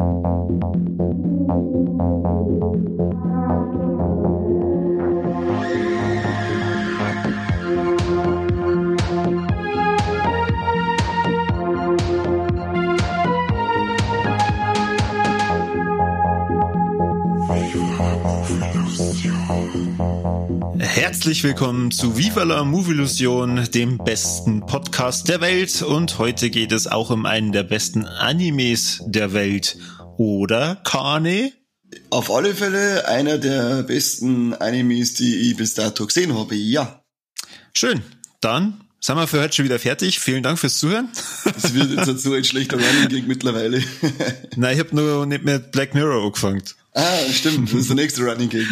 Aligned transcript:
Thank 0.00 0.98
you. 0.98 1.09
Herzlich 21.20 21.44
willkommen 21.44 21.90
zu 21.90 22.16
Viva 22.16 22.44
la 22.44 22.64
Movilusion, 22.64 23.68
dem 23.74 23.98
besten 23.98 24.60
Podcast 24.60 25.28
der 25.28 25.42
Welt. 25.42 25.82
Und 25.82 26.18
heute 26.18 26.48
geht 26.48 26.72
es 26.72 26.86
auch 26.86 27.10
um 27.10 27.26
einen 27.26 27.52
der 27.52 27.62
besten 27.62 28.06
Animes 28.06 29.02
der 29.04 29.34
Welt. 29.34 29.76
Oder, 30.16 30.76
Kane? 30.76 31.52
Auf 32.08 32.30
alle 32.30 32.54
Fälle 32.54 33.06
einer 33.06 33.36
der 33.36 33.82
besten 33.82 34.54
Animes, 34.54 35.12
die 35.12 35.50
ich 35.50 35.56
bis 35.58 35.74
dato 35.74 36.06
gesehen 36.06 36.34
habe, 36.38 36.54
ja. 36.54 37.04
Schön. 37.74 38.02
Dann 38.40 38.80
sind 38.98 39.16
wir 39.16 39.26
für 39.26 39.42
heute 39.42 39.54
schon 39.54 39.66
wieder 39.66 39.78
fertig. 39.78 40.20
Vielen 40.20 40.42
Dank 40.42 40.58
fürs 40.58 40.78
Zuhören. 40.78 41.10
Das 41.44 41.74
wird 41.74 41.90
jetzt 41.90 42.22
so 42.22 42.32
ein 42.32 42.44
schlechter 42.44 42.78
Running 42.78 43.08
Gag 43.10 43.28
mittlerweile. 43.28 43.84
Nein, 44.56 44.72
ich 44.72 44.80
habe 44.82 44.96
nur 44.96 45.26
nicht 45.26 45.44
mit 45.44 45.70
Black 45.70 45.92
Mirror 45.92 46.24
angefangen. 46.24 46.62
Ah, 46.94 47.04
stimmt. 47.30 47.70
Das 47.74 47.80
ist 47.80 47.90
der 47.90 47.96
nächste 47.96 48.22
Running 48.22 48.48
Gag. 48.48 48.66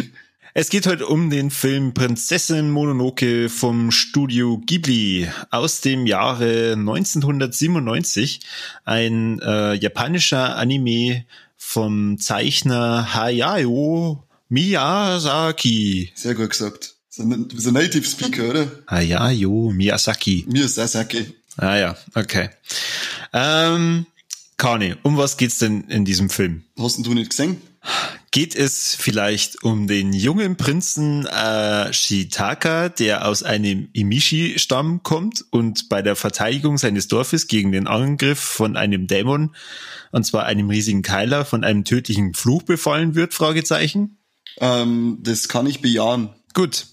Es 0.60 0.70
geht 0.70 0.88
heute 0.88 1.06
um 1.06 1.30
den 1.30 1.52
Film 1.52 1.94
Prinzessin 1.94 2.72
Mononoke 2.72 3.48
vom 3.48 3.92
Studio 3.92 4.58
Ghibli 4.66 5.30
aus 5.52 5.82
dem 5.82 6.04
Jahre 6.04 6.72
1997. 6.72 8.40
Ein 8.84 9.38
äh, 9.38 9.74
japanischer 9.74 10.56
Anime 10.56 11.24
vom 11.56 12.18
Zeichner 12.18 13.14
Hayao 13.14 14.24
Miyazaki. 14.48 16.10
Sehr 16.16 16.34
gut 16.34 16.50
gesagt. 16.50 16.96
So 17.08 17.22
ein, 17.22 17.48
so 17.54 17.70
Native 17.70 18.04
Speaker, 18.04 18.50
oder? 18.50 18.68
Hayao 18.88 19.70
Miyazaki. 19.70 20.44
Miyazaki. 20.48 21.36
Ah 21.56 21.76
ja, 21.76 21.96
okay. 22.16 22.50
Ähm, 23.32 24.06
Kani, 24.56 24.96
um 25.04 25.18
was 25.18 25.36
geht's 25.36 25.58
denn 25.58 25.82
in 25.82 26.04
diesem 26.04 26.28
Film? 26.28 26.64
Hast 26.76 26.98
du 27.06 27.14
nicht 27.14 27.30
gesehen? 27.30 27.62
Geht 28.30 28.54
es 28.54 28.94
vielleicht 28.94 29.64
um 29.64 29.86
den 29.86 30.12
jungen 30.12 30.56
Prinzen 30.56 31.24
äh, 31.26 31.92
Shitaka, 31.92 32.90
der 32.90 33.26
aus 33.26 33.42
einem 33.42 33.88
Imishi-Stamm 33.94 35.02
kommt 35.02 35.46
und 35.50 35.88
bei 35.88 36.02
der 36.02 36.14
Verteidigung 36.14 36.76
seines 36.76 37.08
Dorfes 37.08 37.46
gegen 37.46 37.72
den 37.72 37.86
Angriff 37.86 38.38
von 38.38 38.76
einem 38.76 39.06
Dämon, 39.06 39.54
und 40.12 40.24
zwar 40.24 40.44
einem 40.44 40.68
riesigen 40.68 41.00
Keiler, 41.00 41.46
von 41.46 41.64
einem 41.64 41.84
tödlichen 41.84 42.34
Fluch 42.34 42.64
befallen 42.64 43.14
wird? 43.14 43.32
Fragezeichen. 43.32 44.18
Ähm, 44.60 45.18
das 45.22 45.48
kann 45.48 45.66
ich 45.66 45.80
bejahen. 45.80 46.28
Gut. 46.52 46.86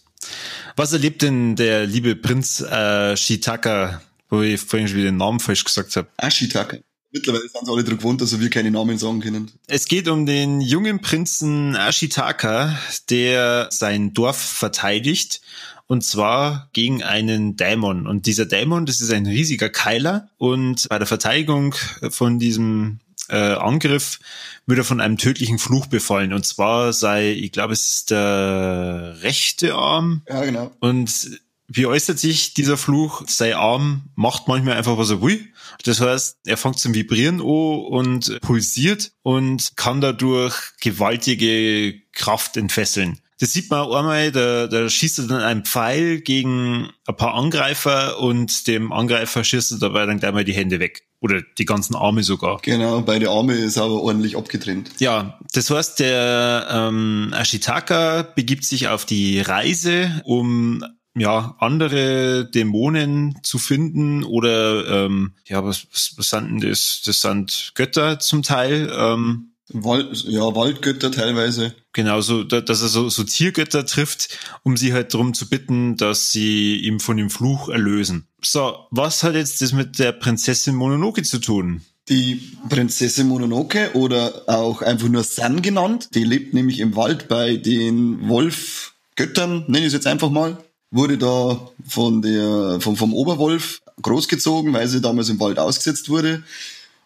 Was 0.78 0.94
erlebt 0.94 1.22
denn 1.22 1.58
der 1.58 1.86
liebe 1.86 2.16
Prinz 2.16 2.62
äh, 2.62 3.18
Shitaka, 3.18 4.02
wo 4.30 4.42
ich 4.42 4.62
vorhin 4.62 4.88
schon 4.88 4.98
wieder 4.98 5.12
den 5.12 5.18
Namen 5.18 5.40
falsch 5.40 5.66
gesagt 5.66 5.96
habe? 5.98 6.08
Ashitaka. 6.18 6.78
Mittlerweile 7.16 7.48
sind 7.48 7.66
sie 7.66 7.72
alle 7.72 7.84
dran 7.86 7.98
gewohnt, 7.98 8.20
dass 8.20 8.38
wir 8.38 8.50
keine 8.50 8.72
Namen 8.72 8.98
sagen 8.98 9.22
können. 9.22 9.50
Es 9.68 9.86
geht 9.86 10.10
um 10.10 10.26
den 10.26 10.60
jungen 10.60 11.00
Prinzen 11.00 11.74
Ashitaka, 11.74 12.78
der 13.10 13.70
sein 13.72 14.14
Dorf 14.14 14.38
verteidigt. 14.38 15.40
Und 15.88 16.04
zwar 16.04 16.70
gegen 16.74 17.04
einen 17.04 17.56
Dämon. 17.56 18.06
Und 18.06 18.26
dieser 18.26 18.46
Dämon, 18.46 18.86
das 18.86 19.00
ist 19.00 19.14
ein 19.14 19.26
riesiger 19.26 19.70
Keiler. 19.70 20.28
Und 20.38 20.90
bei 20.90 20.98
der 20.98 21.08
Verteidigung 21.08 21.74
von 22.10 22.38
diesem 22.38 23.00
äh, 23.30 23.38
Angriff 23.38 24.20
wird 24.66 24.80
er 24.80 24.84
von 24.84 25.00
einem 25.00 25.18
tödlichen 25.18 25.58
Fluch 25.58 25.86
befallen. 25.86 26.34
Und 26.34 26.46
zwar 26.46 26.92
sei, 26.92 27.32
ich 27.32 27.54
glaube, 27.54 27.72
es 27.72 27.88
ist 27.88 28.12
der 28.12 29.20
rechte 29.22 29.74
Arm. 29.76 30.22
Ja, 30.28 30.44
genau. 30.44 30.70
Und 30.82 31.40
wie 31.68 31.86
äußert 31.86 32.20
sich 32.20 32.54
dieser 32.54 32.76
Fluch? 32.76 33.24
Sein 33.28 33.54
Arm 33.54 34.10
macht 34.16 34.50
manchmal 34.50 34.76
einfach, 34.76 34.98
was 34.98 35.12
er 35.12 35.22
will. 35.22 35.48
Das 35.84 36.02
heißt, 36.02 36.40
er 36.46 36.58
fängt 36.58 36.80
zum 36.80 36.94
Vibrieren 36.94 37.42
an 37.42 37.48
und 37.48 38.42
pulsiert 38.42 39.12
und 39.24 39.76
kann 39.76 40.02
dadurch 40.02 40.56
gewaltige 40.82 42.02
Kraft 42.14 42.58
entfesseln. 42.58 43.20
Das 43.40 43.52
sieht 43.52 43.70
man 43.70 43.82
auch 43.82 43.96
einmal, 43.96 44.32
da, 44.32 44.68
da 44.68 44.88
schießt 44.88 45.20
er 45.20 45.28
dann 45.28 45.42
einen 45.42 45.66
Pfeil 45.66 46.22
gegen 46.22 46.90
ein 47.06 47.18
paar 47.18 47.34
Angreifer 47.34 48.20
und 48.20 48.68
dem 48.68 48.94
Angreifer 48.94 49.44
schießt 49.44 49.74
er 49.74 49.80
dabei 49.80 50.06
dann 50.06 50.20
gleich 50.20 50.32
mal 50.32 50.46
die 50.46 50.54
Hände 50.54 50.80
weg. 50.80 51.04
Oder 51.20 51.42
die 51.58 51.66
ganzen 51.66 51.96
Arme 51.96 52.24
sogar. 52.24 52.60
Genau, 52.62 53.02
beide 53.02 53.30
Arme 53.30 53.56
ist 53.56 53.78
aber 53.78 54.02
ordentlich 54.02 54.38
abgetrennt. 54.38 54.92
Ja, 55.00 55.40
das 55.54 55.70
heißt, 55.70 56.00
der 56.00 56.68
ähm, 56.70 57.34
Ashitaka 57.36 58.22
begibt 58.36 58.64
sich 58.64 58.88
auf 58.90 59.06
die 59.06 59.42
Reise, 59.42 60.22
um 60.24 60.86
ja, 61.16 61.56
andere 61.60 62.50
Dämonen 62.50 63.40
zu 63.42 63.58
finden 63.58 64.24
oder 64.24 65.06
ähm, 65.06 65.34
ja, 65.46 65.64
was, 65.64 65.88
was, 65.92 66.14
was 66.18 66.30
sind 66.30 66.62
denn 66.62 66.70
das? 66.70 67.02
Das 67.06 67.22
sind 67.22 67.72
Götter 67.76 68.20
zum 68.20 68.44
Teil. 68.44 68.92
Ähm, 68.94 69.52
Wald, 69.70 70.24
ja, 70.28 70.54
Waldgötter 70.56 71.12
teilweise. 71.12 71.74
Genau, 71.94 72.22
so, 72.22 72.44
dass 72.44 72.82
er 72.82 72.88
so, 72.88 73.10
so 73.10 73.24
Tiergötter 73.24 73.86
trifft, 73.86 74.38
um 74.64 74.78
sie 74.78 74.94
halt 74.94 75.14
darum 75.14 75.34
zu 75.34 75.50
bitten, 75.50 75.98
dass 75.98 76.32
sie 76.32 76.78
ihm 76.78 77.00
von 77.00 77.18
dem 77.18 77.32
Fluch 77.32 77.70
erlösen. 77.70 78.28
So, 78.44 78.76
was 78.92 79.24
hat 79.24 79.34
jetzt 79.34 79.62
das 79.62 79.74
mit 79.74 79.98
der 79.98 80.12
Prinzessin 80.12 80.76
Mononoke 80.76 81.24
zu 81.24 81.40
tun? 81.40 81.82
Die 82.10 82.52
Prinzessin 82.70 83.28
Mononoke 83.28 83.96
oder 83.96 84.44
auch 84.46 84.84
einfach 84.84 85.08
nur 85.08 85.24
San 85.24 85.64
genannt, 85.64 86.10
die 86.14 86.24
lebt 86.24 86.54
nämlich 86.54 86.80
im 86.80 86.96
Wald 86.96 87.28
bei 87.28 87.56
den 87.56 88.30
Wolfgöttern, 88.30 89.64
nenne 89.68 89.80
ich 89.80 89.86
es 89.88 89.94
jetzt 89.94 90.06
einfach 90.06 90.30
mal 90.30 90.64
wurde 90.92 91.18
da 91.18 91.70
von 91.88 92.22
der, 92.22 92.80
vom, 92.80 92.96
vom 92.96 93.14
Oberwolf 93.14 93.82
großgezogen, 94.02 94.74
weil 94.74 94.88
sie 94.88 95.02
damals 95.02 95.30
im 95.30 95.40
Wald 95.40 95.60
ausgesetzt 95.60 96.10
wurde 96.10 96.44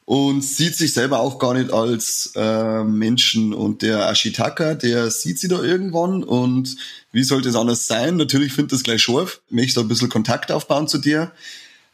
und 0.09 0.43
sieht 0.43 0.75
sich 0.75 0.93
selber 0.93 1.19
auch 1.19 1.37
gar 1.37 1.53
nicht 1.53 1.71
als 1.71 2.31
äh, 2.35 2.83
Menschen. 2.83 3.53
Und 3.53 3.83
der 3.83 4.09
Ashitaka, 4.09 4.73
der 4.73 5.11
sieht 5.11 5.37
sie 5.37 5.47
da 5.47 5.61
irgendwann 5.61 6.23
und 6.23 6.77
wie 7.11 7.23
sollte 7.23 7.49
es 7.49 7.55
anders 7.55 7.85
sein? 7.85 8.17
Natürlich 8.17 8.53
findet 8.53 8.71
das 8.73 8.81
gleich 8.81 9.03
scharf, 9.03 9.41
möchte 9.51 9.79
ein 9.79 9.87
bisschen 9.87 10.09
Kontakt 10.09 10.51
aufbauen 10.51 10.87
zu 10.87 10.97
dir. 10.97 11.31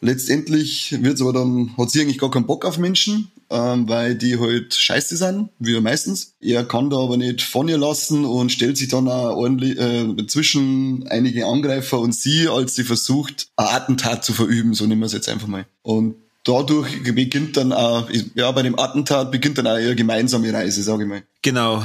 Letztendlich 0.06 0.96
wird's 1.02 1.22
aber 1.22 1.34
dann, 1.34 1.76
hat 1.78 1.90
sie 1.90 2.02
eigentlich 2.02 2.20
gar 2.20 2.30
keinen 2.30 2.46
Bock 2.46 2.64
auf 2.64 2.78
Menschen, 2.78 3.32
ähm, 3.50 3.90
weil 3.90 4.14
die 4.14 4.40
halt 4.40 4.76
scheiße 4.76 5.18
sind, 5.18 5.50
wie 5.58 5.80
meistens. 5.82 6.36
Er 6.40 6.64
kann 6.64 6.92
da 6.92 6.98
aber 6.98 7.18
nicht 7.18 7.42
von 7.42 7.68
ihr 7.68 7.80
lassen 7.80 8.24
und 8.24 8.52
stellt 8.52 8.78
sich 8.78 8.88
dann 8.88 9.08
auch 9.08 9.36
ordentlich 9.36 9.80
äh, 9.80 10.28
zwischen 10.28 11.08
einige 11.08 11.48
Angreifer 11.48 12.00
und 12.00 12.14
sie, 12.14 12.48
als 12.48 12.76
sie 12.76 12.84
versucht, 12.84 13.48
ein 13.56 13.66
Attentat 13.66 14.24
zu 14.24 14.34
verüben, 14.34 14.76
so 14.76 14.86
nehmen 14.86 15.02
wir 15.02 15.08
es 15.08 15.14
jetzt 15.14 15.28
einfach 15.28 15.48
mal. 15.48 15.66
Und 15.82 16.16
dadurch 16.44 17.02
beginnt 17.04 17.58
dann 17.58 17.74
auch, 17.74 18.08
ja, 18.36 18.52
bei 18.52 18.62
dem 18.62 18.78
Attentat 18.78 19.32
beginnt 19.32 19.58
dann 19.58 19.66
auch 19.66 19.80
ihre 19.80 19.96
gemeinsame 19.96 20.54
Reise, 20.54 20.84
sage 20.84 21.04
ich 21.04 21.10
mal. 21.10 21.24
Genau. 21.42 21.84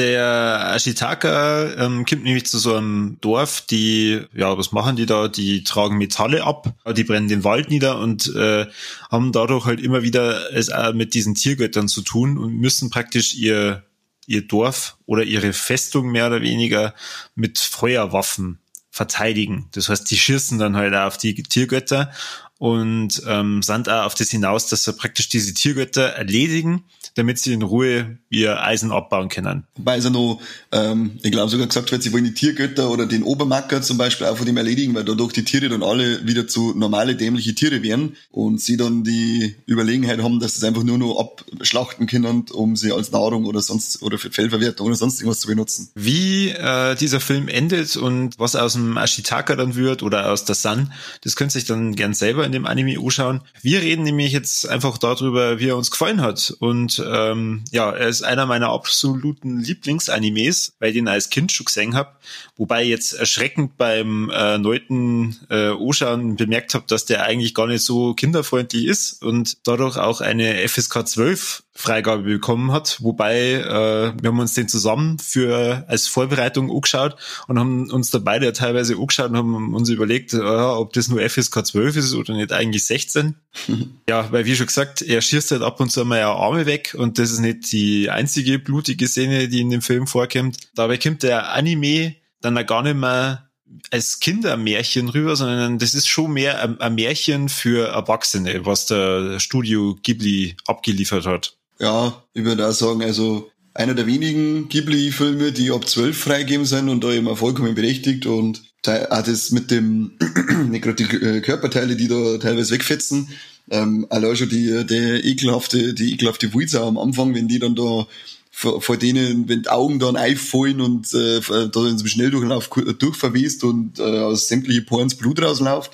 Der 0.00 0.72
Ashitaka 0.74 1.74
ähm, 1.74 2.06
kommt 2.06 2.24
nämlich 2.24 2.46
zu 2.46 2.58
so 2.58 2.74
einem 2.74 3.18
Dorf, 3.20 3.60
die, 3.60 4.22
ja, 4.32 4.56
was 4.56 4.72
machen 4.72 4.96
die 4.96 5.04
da? 5.04 5.28
Die 5.28 5.62
tragen 5.62 5.98
Metalle 5.98 6.42
ab, 6.42 6.72
die 6.96 7.04
brennen 7.04 7.28
den 7.28 7.44
Wald 7.44 7.68
nieder 7.68 7.98
und 7.98 8.34
äh, 8.34 8.64
haben 9.10 9.30
dadurch 9.30 9.66
halt 9.66 9.78
immer 9.78 10.02
wieder 10.02 10.56
es 10.56 10.70
auch 10.70 10.94
mit 10.94 11.12
diesen 11.12 11.34
Tiergöttern 11.34 11.86
zu 11.86 12.00
tun 12.00 12.38
und 12.38 12.54
müssen 12.54 12.88
praktisch 12.88 13.34
ihr, 13.34 13.84
ihr 14.26 14.40
Dorf 14.40 14.96
oder 15.04 15.22
ihre 15.22 15.52
Festung 15.52 16.10
mehr 16.10 16.28
oder 16.28 16.40
weniger 16.40 16.94
mit 17.34 17.58
Feuerwaffen 17.58 18.58
verteidigen. 18.90 19.68
Das 19.72 19.90
heißt, 19.90 20.10
die 20.10 20.16
schießen 20.16 20.58
dann 20.58 20.76
halt 20.76 20.94
auf 20.94 21.18
die 21.18 21.34
Tiergötter 21.34 22.10
und 22.56 23.22
ähm, 23.26 23.62
sind 23.62 23.90
auch 23.90 24.06
auf 24.06 24.14
das 24.14 24.30
hinaus, 24.30 24.66
dass 24.68 24.84
sie 24.84 24.94
praktisch 24.94 25.28
diese 25.28 25.52
Tiergötter 25.52 26.04
erledigen, 26.04 26.84
damit 27.16 27.38
sie 27.38 27.52
in 27.52 27.60
Ruhe 27.60 28.16
ihr 28.30 28.62
Eisen 28.62 28.92
abbauen 28.92 29.28
können. 29.28 29.64
Wobei 29.76 29.98
es 29.98 30.04
ja 30.04 30.10
noch, 30.10 30.40
ähm, 30.70 31.18
ich 31.22 31.32
glaube 31.32 31.50
sogar 31.50 31.66
gesagt 31.66 31.90
wird, 31.90 32.02
sie 32.02 32.12
wollen 32.12 32.24
die 32.24 32.32
Tiergötter 32.34 32.88
oder 32.90 33.06
den 33.06 33.24
Obermacker 33.24 33.82
zum 33.82 33.98
Beispiel 33.98 34.28
auch 34.28 34.36
von 34.36 34.46
dem 34.46 34.56
erledigen, 34.56 34.94
weil 34.94 35.04
dadurch 35.04 35.32
die 35.32 35.44
Tiere 35.44 35.68
dann 35.68 35.82
alle 35.82 36.26
wieder 36.26 36.46
zu 36.46 36.72
normale, 36.76 37.16
dämliche 37.16 37.54
Tiere 37.54 37.82
werden 37.82 38.16
und 38.30 38.60
sie 38.60 38.76
dann 38.76 39.02
die 39.02 39.56
Überlegenheit 39.66 40.22
haben, 40.22 40.38
dass 40.38 40.54
sie 40.54 40.58
es 40.58 40.64
einfach 40.64 40.84
nur 40.84 40.96
noch 40.96 41.18
abschlachten 41.18 42.06
können, 42.06 42.44
um 42.52 42.76
sie 42.76 42.92
als 42.92 43.10
Nahrung 43.10 43.46
oder 43.46 43.60
sonst 43.60 44.00
oder 44.02 44.16
für 44.16 44.30
Fellverwertung 44.30 44.86
oder 44.86 44.96
sonst 44.96 45.20
irgendwas 45.20 45.40
zu 45.40 45.48
benutzen. 45.48 45.90
Wie 45.96 46.50
äh, 46.50 46.94
dieser 46.94 47.18
Film 47.18 47.48
endet 47.48 47.96
und 47.96 48.38
was 48.38 48.54
aus 48.54 48.74
dem 48.74 48.96
Ashitaka 48.96 49.56
dann 49.56 49.74
wird 49.74 50.04
oder 50.04 50.30
aus 50.30 50.44
der 50.44 50.54
Sun, 50.54 50.92
das 51.22 51.34
könnt 51.34 51.52
ihr 51.54 51.58
euch 51.58 51.66
dann 51.66 51.96
gern 51.96 52.14
selber 52.14 52.46
in 52.46 52.52
dem 52.52 52.64
Anime 52.64 52.96
anschauen. 53.00 53.40
Wir 53.60 53.82
reden 53.82 54.04
nämlich 54.04 54.32
jetzt 54.32 54.68
einfach 54.68 54.98
darüber, 54.98 55.58
wie 55.58 55.68
er 55.68 55.76
uns 55.76 55.90
gefallen 55.90 56.20
hat. 56.20 56.54
Und 56.60 57.02
ähm, 57.04 57.64
ja, 57.72 57.90
er 57.90 58.08
ist 58.08 58.19
ist 58.20 58.26
einer 58.26 58.46
meiner 58.46 58.70
absoluten 58.70 59.58
Lieblingsanimes, 59.60 60.74
weil 60.78 60.90
ich 60.90 60.94
den 60.94 61.08
als 61.08 61.30
Kind 61.30 61.52
schon 61.52 61.66
gesehen 61.66 61.94
habe. 61.94 62.10
Wobei 62.56 62.82
ich 62.82 62.90
jetzt 62.90 63.12
erschreckend 63.14 63.76
beim 63.76 64.30
äh, 64.30 64.58
neunten 64.58 65.38
äh, 65.48 65.70
Anschauen 65.70 66.36
bemerkt 66.36 66.74
habe, 66.74 66.84
dass 66.86 67.06
der 67.06 67.24
eigentlich 67.24 67.54
gar 67.54 67.66
nicht 67.66 67.82
so 67.82 68.14
kinderfreundlich 68.14 68.84
ist 68.84 69.22
und 69.22 69.66
dadurch 69.66 69.96
auch 69.96 70.20
eine 70.20 70.68
FSK 70.68 71.06
12 71.06 71.62
Freigabe 71.80 72.24
bekommen 72.24 72.72
hat. 72.72 72.98
Wobei 73.00 73.52
äh, 73.54 74.12
wir 74.20 74.28
haben 74.28 74.38
uns 74.38 74.54
den 74.54 74.68
zusammen 74.68 75.18
für 75.18 75.84
als 75.88 76.06
Vorbereitung 76.06 76.70
angeschaut 76.70 77.16
und 77.48 77.58
haben 77.58 77.90
uns 77.90 78.10
da 78.10 78.18
beide 78.18 78.52
teilweise 78.52 78.96
angeschaut 78.96 79.30
und 79.30 79.36
haben 79.36 79.74
uns 79.74 79.88
überlegt, 79.88 80.34
äh, 80.34 80.38
ob 80.38 80.92
das 80.92 81.08
nur 81.08 81.26
FSK 81.26 81.64
12 81.64 81.96
ist 81.96 82.14
oder 82.14 82.34
nicht 82.34 82.52
eigentlich 82.52 82.84
16. 82.84 83.34
ja, 84.08 84.30
weil 84.30 84.44
wie 84.44 84.54
schon 84.54 84.66
gesagt, 84.66 85.00
er 85.00 85.22
schießt 85.22 85.52
halt 85.52 85.62
ab 85.62 85.80
und 85.80 85.90
zu 85.90 86.04
mal 86.04 86.18
ja 86.18 86.32
Arme 86.32 86.66
weg 86.66 86.94
und 86.98 87.18
das 87.18 87.30
ist 87.30 87.40
nicht 87.40 87.72
die 87.72 88.09
einzige 88.14 88.58
blutige 88.58 89.08
Szene, 89.08 89.48
die 89.48 89.60
in 89.60 89.70
dem 89.70 89.82
Film 89.82 90.06
vorkommt. 90.06 90.56
Dabei 90.74 90.96
kommt 90.96 91.22
der 91.22 91.52
Anime 91.52 92.16
dann 92.40 92.54
gar 92.66 92.82
nicht 92.82 92.96
mehr 92.96 93.50
als 93.90 94.20
Kindermärchen 94.20 95.08
rüber, 95.08 95.36
sondern 95.36 95.78
das 95.78 95.94
ist 95.94 96.08
schon 96.08 96.32
mehr 96.32 96.62
ein, 96.62 96.80
ein 96.80 96.94
Märchen 96.94 97.48
für 97.48 97.88
Erwachsene, 97.88 98.66
was 98.66 98.86
der 98.86 99.38
Studio 99.38 99.96
Ghibli 100.02 100.56
abgeliefert 100.66 101.26
hat. 101.26 101.56
Ja, 101.78 102.24
ich 102.34 102.44
würde 102.44 102.66
auch 102.66 102.72
sagen, 102.72 103.02
also 103.02 103.50
einer 103.74 103.94
der 103.94 104.06
wenigen 104.06 104.68
Ghibli-Filme, 104.68 105.52
die 105.52 105.70
ab 105.70 105.88
12 105.88 106.18
freigegeben 106.18 106.66
sind 106.66 106.88
und 106.88 107.04
da 107.04 107.12
immer 107.12 107.36
vollkommen 107.36 107.74
berechtigt 107.74 108.26
und 108.26 108.62
auch 108.86 109.22
das 109.22 109.50
mit 109.50 109.70
dem, 109.70 110.18
gerade 110.72 110.94
die 110.94 111.40
Körperteile, 111.40 111.96
die 111.96 112.08
da 112.08 112.38
teilweise 112.38 112.74
wegfetzen, 112.74 113.28
ähm, 113.70 114.06
allein 114.10 114.36
schon 114.36 114.48
die, 114.48 114.84
der 114.86 115.24
ekelhafte, 115.24 115.94
die 115.94 116.12
ekelhafte 116.12 116.52
Wulza 116.52 116.86
am 116.86 116.98
Anfang, 116.98 117.34
wenn 117.34 117.48
die 117.48 117.58
dann 117.58 117.74
da 117.74 118.06
vor, 118.50 118.82
vor 118.82 118.96
denen, 118.96 119.48
wenn 119.48 119.62
die 119.62 119.68
Augen 119.68 119.98
dann 119.98 120.16
einfallen 120.16 120.80
und 120.80 121.14
äh, 121.14 121.40
da 121.40 121.62
in 121.64 121.72
so 121.72 121.80
einem 121.86 122.06
Schnelldurchlauf 122.06 122.68
durchverwest 122.68 123.64
und 123.64 123.98
äh, 123.98 124.02
aus 124.02 124.48
sämtliche 124.48 124.82
Porns 124.82 125.14
Blut 125.14 125.40
rausläuft, 125.40 125.92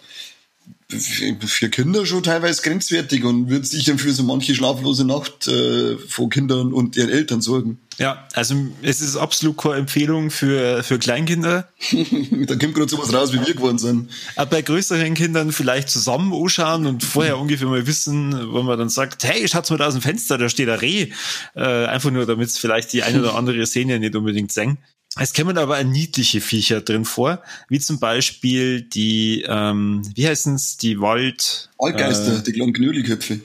für 0.88 1.68
Kinder 1.68 2.06
schon 2.06 2.22
teilweise 2.22 2.62
grenzwertig 2.62 3.24
und 3.24 3.50
wird 3.50 3.66
sicher 3.66 3.98
für 3.98 4.12
so 4.12 4.22
manche 4.22 4.54
schlaflose 4.54 5.04
Nacht 5.04 5.48
äh, 5.48 5.96
von 5.98 6.30
Kindern 6.30 6.72
und 6.72 6.96
ihren 6.96 7.10
Eltern 7.10 7.40
sorgen. 7.40 7.78
Ja, 7.98 8.26
also 8.34 8.54
es 8.82 9.00
ist 9.00 9.16
absolut 9.16 9.56
keine 9.56 9.76
Empfehlung 9.76 10.30
für, 10.30 10.82
für 10.82 10.98
Kleinkinder. 10.98 11.68
da 11.90 12.56
kommt 12.56 12.74
gerade 12.74 12.88
sowas 12.88 13.12
raus, 13.12 13.32
wie 13.32 13.40
wir 13.40 13.54
geworden 13.54 13.78
sind. 13.78 14.10
Aber 14.36 14.50
bei 14.50 14.62
größeren 14.62 15.14
Kindern 15.14 15.50
vielleicht 15.52 15.88
zusammen 15.88 16.32
anschauen 16.34 16.86
und 16.86 17.02
vorher 17.02 17.38
ungefähr 17.38 17.68
mal 17.68 17.86
wissen, 17.86 18.52
wo 18.52 18.62
man 18.62 18.78
dann 18.78 18.90
sagt, 18.90 19.24
hey, 19.24 19.48
schaut's 19.48 19.70
mal 19.70 19.78
da 19.78 19.86
aus 19.86 19.94
dem 19.94 20.02
Fenster, 20.02 20.36
da 20.36 20.48
steht 20.48 20.68
ein 20.68 20.78
Reh. 20.78 21.10
Äh, 21.54 21.86
einfach 21.86 22.10
nur, 22.10 22.26
damit 22.26 22.48
es 22.48 22.58
vielleicht 22.58 22.92
die 22.92 23.02
eine 23.02 23.20
oder 23.20 23.34
andere 23.36 23.66
Szene 23.66 23.98
nicht 23.98 24.14
unbedingt 24.14 24.52
sehen. 24.52 24.78
Es 25.18 25.32
kommen 25.32 25.56
aber 25.56 25.82
niedliche 25.82 26.42
Viecher 26.42 26.82
drin 26.82 27.06
vor, 27.06 27.42
wie 27.70 27.80
zum 27.80 27.98
Beispiel 27.98 28.82
die, 28.82 29.46
ähm, 29.48 30.02
wie 30.14 30.28
heißen's, 30.28 30.76
die 30.76 31.00
Wald... 31.00 31.70
Waldgeister, 31.78 32.40
äh, 32.40 32.42
die 32.42 32.52
kleinen 32.52 32.74
Knödelköpfe. 32.74 33.40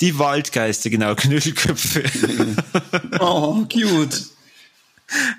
Die 0.00 0.18
Waldgeister, 0.18 0.90
genau, 0.90 1.14
Knödelköpfe. 1.16 2.04
oh, 3.20 3.64
cute. 3.72 4.26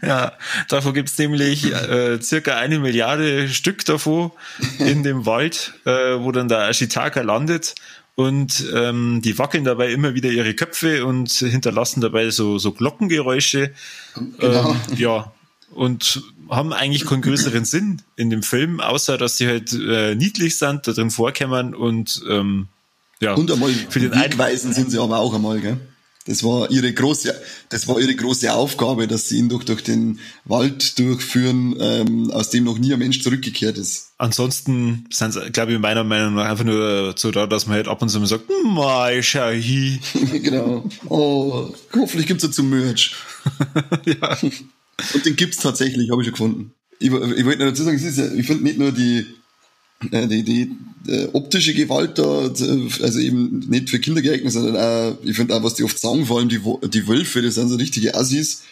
Ja, 0.01 0.31
davon 0.69 0.93
gibt's 0.93 1.17
nämlich 1.17 1.65
äh, 1.73 2.21
circa 2.21 2.55
eine 2.55 2.79
Milliarde 2.79 3.49
Stück 3.49 3.83
davon 3.83 4.31
in 4.79 5.03
dem 5.03 5.25
Wald, 5.25 5.73
äh, 5.85 6.19
wo 6.19 6.31
dann 6.31 6.47
der 6.47 6.69
Ashitaka 6.69 7.21
landet 7.21 7.75
und 8.17 8.65
ähm, 8.73 9.21
die 9.21 9.37
wackeln 9.37 9.63
dabei 9.63 9.91
immer 9.91 10.15
wieder 10.15 10.29
ihre 10.29 10.55
Köpfe 10.55 11.05
und 11.05 11.31
hinterlassen 11.31 12.01
dabei 12.01 12.31
so, 12.31 12.57
so 12.57 12.71
Glockengeräusche. 12.71 13.71
Genau. 14.39 14.71
Ähm, 14.71 14.97
ja, 14.97 15.31
und 15.71 16.23
haben 16.49 16.73
eigentlich 16.73 17.05
keinen 17.05 17.21
größeren 17.21 17.63
Sinn 17.63 18.01
in 18.15 18.31
dem 18.31 18.41
Film, 18.41 18.79
außer 18.79 19.19
dass 19.19 19.37
sie 19.37 19.47
halt 19.47 19.71
äh, 19.73 20.15
niedlich 20.15 20.57
sind, 20.57 20.87
da 20.87 20.93
drin 20.93 21.11
vorkämmern 21.11 21.75
und 21.75 22.23
ähm, 22.27 22.69
ja. 23.19 23.33
Und 23.33 23.51
einmal 23.51 23.71
für 23.71 23.99
den 23.99 24.11
Wegweisen 24.11 24.73
sind 24.73 24.91
sie 24.91 24.99
aber 24.99 25.19
auch 25.19 25.33
einmal, 25.33 25.59
gell? 25.59 25.77
Das 26.27 26.43
war 26.43 26.69
ihre 26.69 26.91
große, 26.91 27.33
das 27.69 27.87
war 27.87 27.99
ihre 28.01 28.13
große 28.13 28.51
Aufgabe, 28.53 29.07
dass 29.07 29.29
sie 29.29 29.37
ihn 29.37 29.47
durch, 29.47 29.63
durch 29.63 29.81
den 29.81 30.19
Wald 30.43 30.99
durchführen, 30.99 31.77
ähm, 31.79 32.31
aus 32.31 32.49
dem 32.49 32.65
noch 32.65 32.77
nie 32.77 32.91
ein 32.91 32.99
Mensch 32.99 33.21
zurückgekehrt 33.21 33.77
ist. 33.77 34.11
Ansonsten 34.17 35.05
sind 35.09 35.33
sie, 35.33 35.49
glaube 35.51 35.71
ich, 35.71 35.79
meiner 35.79 36.03
Meinung 36.03 36.35
nach 36.35 36.49
einfach 36.49 36.65
nur 36.65 37.13
so 37.15 37.31
da, 37.31 37.47
dass 37.47 37.65
man 37.65 37.77
halt 37.77 37.87
ab 37.87 38.01
und 38.01 38.09
zu 38.09 38.19
mal 38.19 38.27
sagt, 38.27 38.43
Mai, 38.65 39.21
schau 39.21 39.51
hi. 39.51 39.99
genau. 40.43 40.89
Oh, 41.07 41.73
hoffentlich 41.95 42.27
gibt's 42.27 42.43
dazu 42.43 42.61
Merch. 42.61 43.15
ja. 44.05 44.37
Und 45.13 45.25
den 45.25 45.35
gibt's 45.37 45.57
tatsächlich, 45.57 46.11
habe 46.11 46.21
ich 46.21 46.27
schon 46.27 46.33
gefunden. 46.33 46.73
Ich, 46.99 47.07
ich 47.07 47.13
wollte 47.13 47.59
nur 47.59 47.69
dazu 47.69 47.83
sagen, 47.83 47.97
ja, 47.97 48.33
ich 48.33 48.45
finde 48.45 48.63
nicht 48.63 48.77
nur 48.77 48.91
die, 48.91 49.25
die, 50.01 50.27
die, 50.27 50.43
die 50.43 51.11
äh, 51.11 51.29
optische 51.33 51.73
Gewalt 51.73 52.17
da, 52.19 52.23
also 52.23 53.19
eben 53.19 53.59
nicht 53.67 53.89
für 53.89 53.99
Kinder 53.99 54.21
geeignet, 54.21 54.53
sondern 54.53 54.75
auch, 54.75 55.17
ich 55.23 55.35
finde 55.35 55.55
auch, 55.55 55.63
was 55.63 55.75
die 55.75 55.83
oft 55.83 55.97
sagen, 55.97 56.25
vor 56.25 56.39
allem 56.39 56.49
die, 56.49 56.61
die 56.89 57.07
Wölfe, 57.07 57.41
das 57.41 57.55
sind 57.55 57.69
so 57.69 57.75
richtige 57.75 58.15
Assis. 58.15 58.63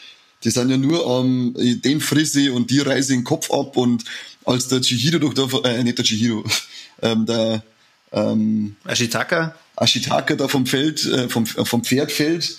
Die 0.43 0.49
sind 0.51 0.69
ja 0.69 0.77
nur 0.77 1.07
am, 1.07 1.55
ähm, 1.57 1.81
den 1.81 2.01
frisse 2.01 2.53
und 2.53 2.69
die 2.69 2.79
reiße 2.79 3.13
den 3.13 3.23
Kopf 3.23 3.49
ab 3.51 3.77
und 3.77 4.03
als 4.43 4.67
der 4.67 4.81
Chihiro 4.81 5.17
doch 5.17 5.33
da, 5.33 5.69
äh, 5.69 5.83
nicht 5.83 5.97
der 5.97 6.05
Chihiro, 6.05 6.43
ähm, 7.01 7.25
der, 7.25 7.63
ähm, 8.11 8.75
Ashitaka? 8.85 9.55
Ashitaka 9.75 10.35
da 10.35 10.47
vom 10.47 10.65
Feld, 10.65 11.05
äh, 11.05 11.29
vom, 11.29 11.45
vom 11.45 11.83
Pferd 11.83 12.11
fällt, 12.11 12.57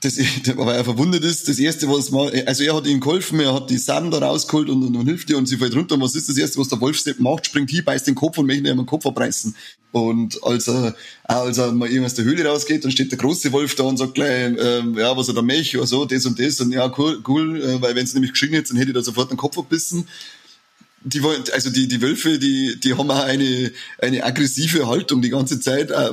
das, 0.00 0.18
weil 0.56 0.76
er 0.76 0.84
verwundet 0.84 1.24
ist, 1.24 1.48
das 1.48 1.58
erste, 1.58 1.88
was 1.88 2.10
mal, 2.10 2.30
also 2.46 2.62
er 2.62 2.74
hat 2.74 2.86
ihm 2.86 3.00
geholfen, 3.00 3.40
er 3.40 3.54
hat 3.54 3.70
die 3.70 3.78
Sand 3.78 4.12
da 4.12 4.18
rausgeholt 4.18 4.68
und, 4.68 4.82
und, 4.82 4.96
und 4.96 5.06
hilft 5.06 5.30
ihr 5.30 5.38
und 5.38 5.46
sie 5.46 5.56
fällt 5.56 5.74
runter. 5.74 5.94
Und 5.94 6.02
was 6.02 6.14
ist 6.14 6.28
das 6.28 6.36
erste, 6.36 6.58
was 6.58 6.68
der 6.68 6.80
Wolf 6.80 7.02
macht? 7.18 7.46
Springt 7.46 7.70
hier, 7.70 7.84
beißt 7.84 8.06
den 8.06 8.14
Kopf 8.14 8.38
und 8.38 8.46
möchte 8.46 8.68
ihm 8.68 8.76
den 8.76 8.86
Kopf 8.86 9.06
abreißen. 9.06 9.54
Und 9.92 10.42
als 10.44 10.68
er, 10.68 10.94
als 11.24 11.58
er 11.58 11.72
mal 11.72 11.88
aus 12.04 12.14
der 12.14 12.26
Höhle 12.26 12.44
rausgeht, 12.44 12.84
dann 12.84 12.90
steht 12.90 13.10
der 13.10 13.18
große 13.18 13.50
Wolf 13.52 13.74
da 13.74 13.84
und 13.84 13.96
sagt 13.96 14.14
gleich, 14.14 14.54
ähm, 14.58 14.98
ja, 14.98 15.16
was 15.16 15.28
er 15.28 15.34
da 15.34 15.42
möchte, 15.42 15.78
oder 15.78 15.86
so, 15.86 16.04
das 16.04 16.26
und 16.26 16.38
das. 16.38 16.60
Und 16.60 16.72
ja, 16.72 16.92
cool, 16.98 17.22
cool, 17.26 17.62
äh, 17.62 17.80
weil 17.80 17.94
wenn 17.94 18.04
es 18.04 18.12
nämlich 18.12 18.32
geschrien 18.32 18.52
hätte, 18.52 18.68
dann 18.68 18.76
hätte 18.76 18.90
er 18.90 18.94
da 18.94 19.02
sofort 19.02 19.30
den 19.30 19.38
Kopf 19.38 19.56
abbissen 19.58 20.06
die 21.06 21.22
wollen, 21.22 21.44
also 21.52 21.70
die, 21.70 21.86
die 21.86 22.02
Wölfe, 22.02 22.36
die, 22.36 22.80
die 22.80 22.94
haben 22.94 23.08
auch 23.12 23.22
eine, 23.22 23.70
eine 23.98 24.24
aggressive 24.24 24.88
Haltung 24.88 25.22
die 25.22 25.30
ganze 25.30 25.60
Zeit. 25.60 25.92
Äh, 25.92 26.10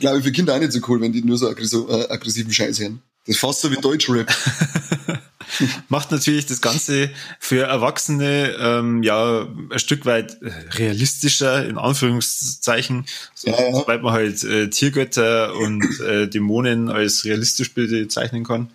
Glaube 0.00 0.18
ich 0.18 0.24
für 0.24 0.32
Kinder 0.32 0.54
auch 0.54 0.58
nicht 0.58 0.72
so 0.72 0.80
cool, 0.86 1.00
wenn 1.00 1.12
die 1.12 1.22
nur 1.22 1.38
so 1.38 1.48
äh, 1.48 2.08
aggressiven 2.10 2.52
Scheiß 2.52 2.78
hören. 2.78 3.00
Das 3.26 3.36
ist 3.36 3.40
fast 3.40 3.60
so 3.60 3.70
wie 3.70 3.76
Deutschrap. 3.76 4.32
Macht 5.88 6.10
natürlich 6.10 6.46
das 6.46 6.60
Ganze 6.60 7.10
für 7.38 7.64
Erwachsene 7.64 8.56
ähm, 8.58 9.02
ja 9.02 9.46
ein 9.70 9.78
Stück 9.78 10.04
weit 10.04 10.36
realistischer, 10.72 11.66
in 11.66 11.78
Anführungszeichen. 11.78 13.06
So, 13.34 13.50
ja, 13.50 13.60
ja. 13.60 13.74
Sobald 13.74 14.02
man 14.02 14.12
halt 14.12 14.42
äh, 14.44 14.68
Tiergötter 14.68 15.54
und 15.54 16.00
äh, 16.00 16.26
Dämonen 16.28 16.90
als 16.90 17.24
realistisch 17.24 17.72
bezeichnen 17.72 18.44
kann. 18.44 18.70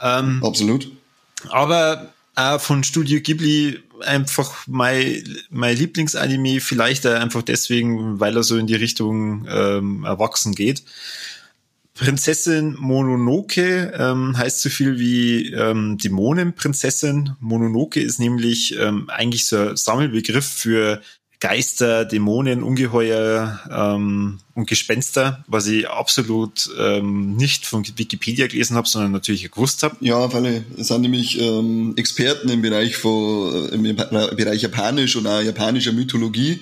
Ähm, 0.00 0.42
Absolut. 0.42 0.90
Aber 1.50 2.12
auch 2.34 2.60
von 2.60 2.82
Studio 2.82 3.20
Ghibli 3.20 3.80
einfach 4.00 4.66
mein, 4.66 5.22
mein 5.50 5.76
Lieblingsanime, 5.76 6.60
vielleicht 6.60 7.06
einfach 7.06 7.42
deswegen, 7.42 8.18
weil 8.18 8.36
er 8.36 8.42
so 8.42 8.56
in 8.56 8.66
die 8.66 8.74
Richtung 8.74 9.46
ähm, 9.48 10.04
erwachsen 10.04 10.54
geht. 10.54 10.82
Prinzessin 11.94 12.74
Mononoke 12.78 13.92
ähm, 13.96 14.36
heißt 14.36 14.62
so 14.62 14.70
viel 14.70 14.98
wie 14.98 15.52
ähm, 15.52 15.98
Dämonenprinzessin. 15.98 17.36
Mononoke 17.40 18.00
ist 18.00 18.18
nämlich 18.18 18.76
ähm, 18.78 19.10
eigentlich 19.10 19.46
so 19.46 19.58
ein 19.58 19.76
Sammelbegriff 19.76 20.46
für 20.46 21.02
Geister, 21.42 22.04
Dämonen, 22.04 22.62
Ungeheuer 22.62 23.58
ähm, 23.68 24.38
und 24.54 24.68
Gespenster, 24.68 25.44
was 25.48 25.66
ich 25.66 25.88
absolut 25.88 26.70
ähm, 26.78 27.34
nicht 27.34 27.66
von 27.66 27.84
Wikipedia 27.96 28.46
gelesen 28.46 28.76
habe, 28.76 28.88
sondern 28.88 29.10
natürlich 29.10 29.50
gewusst 29.50 29.82
habe. 29.82 29.96
Ja, 29.98 30.32
weil 30.32 30.64
es 30.78 30.86
sind 30.86 31.02
nämlich 31.02 31.40
ähm, 31.40 31.94
Experten 31.96 32.48
im 32.48 32.62
Bereich 32.62 32.96
von 32.96 33.68
im 33.70 33.82
Bereich 33.82 34.62
Japanisch 34.62 35.16
und 35.16 35.26
auch 35.26 35.40
japanischer 35.40 35.92
Mythologie. 35.92 36.60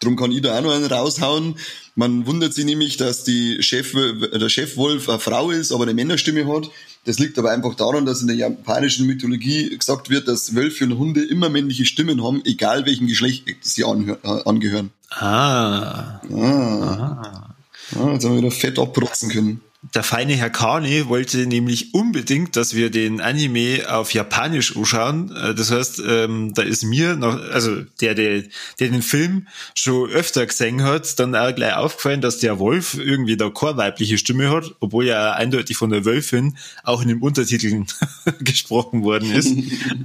Drum 0.00 0.16
kann 0.16 0.32
ich 0.32 0.40
da 0.40 0.58
auch 0.58 0.62
noch 0.62 0.74
einen 0.74 0.86
raushauen. 0.86 1.56
Man 1.94 2.26
wundert 2.26 2.54
sich 2.54 2.64
nämlich, 2.64 2.96
dass 2.96 3.22
die 3.22 3.62
Chef, 3.62 3.92
der 3.92 4.48
Chefwolf 4.48 5.08
eine 5.10 5.18
Frau 5.18 5.50
ist, 5.50 5.72
aber 5.72 5.84
eine 5.84 5.92
Männerstimme 5.92 6.46
hat. 6.46 6.70
Das 7.04 7.18
liegt 7.18 7.38
aber 7.38 7.50
einfach 7.50 7.74
daran, 7.74 8.06
dass 8.06 8.22
in 8.22 8.26
der 8.26 8.36
japanischen 8.36 9.06
Mythologie 9.06 9.76
gesagt 9.76 10.08
wird, 10.08 10.26
dass 10.26 10.54
Wölfe 10.54 10.84
und 10.84 10.98
Hunde 10.98 11.22
immer 11.22 11.50
männliche 11.50 11.84
Stimmen 11.84 12.24
haben, 12.24 12.42
egal 12.44 12.86
welchem 12.86 13.06
Geschlecht 13.06 13.44
sie 13.60 13.82
äh, 13.82 14.16
angehören. 14.44 14.90
Ah. 15.10 16.20
ah. 16.30 17.54
ah. 17.94 18.12
jetzt 18.12 18.24
haben 18.24 18.36
wir 18.36 18.38
wieder 18.38 18.50
fett 18.50 18.78
abprotzen 18.78 19.30
können. 19.30 19.60
Der 19.94 20.02
feine 20.02 20.34
Herr 20.34 20.50
Kani 20.50 21.08
wollte 21.08 21.46
nämlich 21.46 21.94
unbedingt, 21.94 22.54
dass 22.54 22.74
wir 22.74 22.90
den 22.90 23.22
Anime 23.22 23.86
auf 23.88 24.12
Japanisch 24.12 24.76
anschauen. 24.76 25.34
Äh, 25.34 25.54
das 25.54 25.70
heißt, 25.70 26.02
ähm, 26.06 26.52
da 26.54 26.60
ist 26.60 26.84
mir 26.84 27.16
noch, 27.16 27.40
also 27.50 27.80
der, 28.02 28.14
der, 28.14 28.42
der 28.78 28.88
den 28.90 29.00
Film 29.00 29.48
schon 29.74 30.10
öfter 30.10 30.44
gesehen 30.44 30.82
hat, 30.82 31.18
dann 31.18 31.34
auch 31.34 31.54
gleich 31.54 31.74
aufgefallen, 31.74 32.20
dass 32.20 32.40
der 32.40 32.58
Wolf 32.58 32.94
irgendwie 32.94 33.38
da 33.38 33.48
keine 33.48 33.78
weibliche 33.78 34.18
Stimme 34.18 34.50
hat, 34.50 34.70
obwohl 34.80 35.06
ja 35.06 35.32
eindeutig 35.32 35.78
von 35.78 35.88
der 35.88 36.04
Wölfin 36.04 36.58
auch 36.84 37.00
in 37.00 37.08
den 37.08 37.22
Untertiteln 37.22 37.86
gesprochen 38.40 39.02
worden 39.02 39.32
ist. 39.32 39.56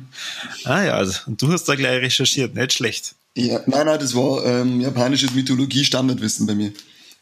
ah 0.63 0.84
ja, 0.84 1.05
und 1.25 1.41
du 1.41 1.51
hast 1.51 1.65
da 1.65 1.75
gleich 1.75 2.01
recherchiert, 2.01 2.55
nicht 2.55 2.72
schlecht. 2.72 3.15
Ja, 3.36 3.60
nein, 3.65 3.88
nein, 3.88 4.00
das 4.00 4.15
war 4.15 4.46
ähm, 4.46 4.79
japanisches 4.79 5.34
Mythologie-Standardwissen 5.34 6.48
bei 6.48 6.55
mir. 6.55 6.72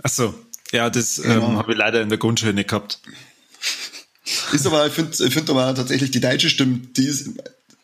Ach 0.03 0.09
so. 0.11 0.35
Ja, 0.73 0.89
das 0.89 1.19
ähm, 1.19 1.23
genau. 1.25 1.53
habe 1.53 1.71
ich 1.71 1.77
leider 1.77 2.01
in 2.01 2.09
der 2.09 2.17
Grundschule 2.17 2.53
nicht 2.53 2.69
gehabt. 2.69 2.99
Ist 4.51 4.65
aber, 4.65 4.87
ich 4.87 4.93
finde 4.93 5.11
ich 5.23 5.33
find 5.33 5.49
aber 5.49 5.73
tatsächlich 5.75 6.09
die 6.11 6.19
deutsche 6.19 6.49
Stimme, 6.49 6.79
die 6.97 7.05
ist, 7.05 7.29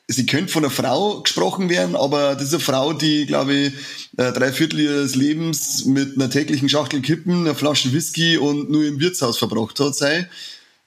sie 0.07 0.25
könnte 0.25 0.51
von 0.51 0.65
einer 0.65 0.73
Frau 0.73 1.21
gesprochen 1.21 1.69
werden, 1.69 1.95
aber 1.95 2.33
das 2.33 2.45
ist 2.45 2.53
eine 2.53 2.61
Frau, 2.61 2.93
die, 2.93 3.27
glaube 3.27 3.53
ich, 3.53 3.73
äh, 4.17 4.31
drei 4.31 4.51
Viertel 4.51 4.79
ihres 4.79 5.15
Lebens 5.15 5.85
mit 5.85 6.15
einer 6.15 6.31
täglichen 6.31 6.67
Schachtel 6.67 7.01
Kippen, 7.01 7.41
einer 7.41 7.53
Flasche 7.53 7.93
Whisky 7.93 8.37
und 8.37 8.71
nur 8.71 8.83
im 8.83 8.99
Wirtshaus 8.99 9.37
verbracht 9.37 9.79
hat, 9.79 9.95
sei. 9.95 10.27